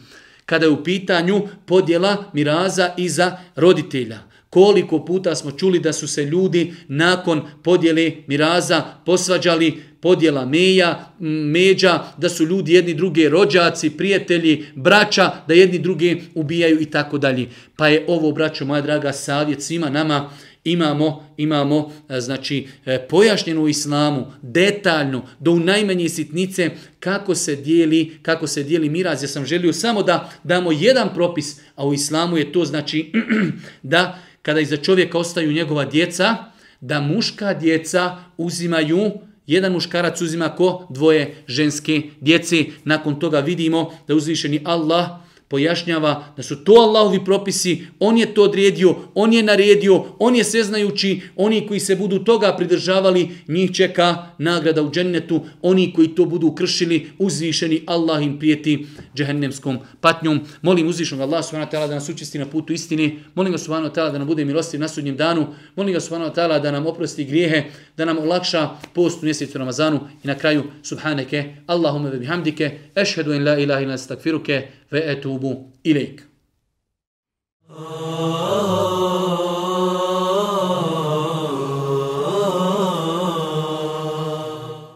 [0.48, 4.20] kada je u pitanju podjela miraza iza roditelja.
[4.50, 12.04] Koliko puta smo čuli da su se ljudi nakon podjele miraza posvađali podjela meja, međa,
[12.18, 17.48] da su ljudi jedni druge rođaci, prijatelji, braća, da jedni druge ubijaju i tako dalje.
[17.76, 20.30] Pa je ovo, braćo moja draga, savjet svima nama,
[20.72, 27.56] imamo imamo e, znači e, pojašnjeno u islamu detaljno do u najmanje sitnice kako se
[27.56, 31.94] dijeli kako se dijeli miraz ja sam želio samo da damo jedan propis a u
[31.94, 33.12] islamu je to znači
[33.84, 36.36] da kada iza čovjeka ostaju njegova djeca,
[36.82, 39.12] da muška djeca uzimaju,
[39.48, 42.64] jedan muškarac uzima ko dvoje ženske djece.
[42.84, 45.10] Nakon toga vidimo da uzvišeni Allah
[45.48, 50.44] pojašnjava da su to Allahovi propisi, on je to odredio, on je naredio, on je
[50.44, 56.26] sveznajući, oni koji se budu toga pridržavali, njih čeka nagrada u džennetu, oni koji to
[56.26, 58.86] budu kršili, uzvišeni Allah im prijeti
[59.16, 60.42] džehennemskom patnjom.
[60.62, 63.92] Molim uzvišnog Allah subhanahu wa ta'ala da nas učesti na putu istine, molim ga subhanahu
[63.92, 66.72] wa ta'ala da nam bude milostiv na sudnjem danu, molim ga subhanahu wa ta'ala da
[66.72, 67.64] nam oprosti grijehe,
[67.98, 73.44] da nam olakša post u mjesecu Ramazanu i na kraju subhaneke, Allahumma bihamdike, ešhedu in
[73.44, 75.04] la ilaha ila stakfiruke, ve
[75.38, 76.22] etubu ilejk.
[77.70, 78.97] Oh.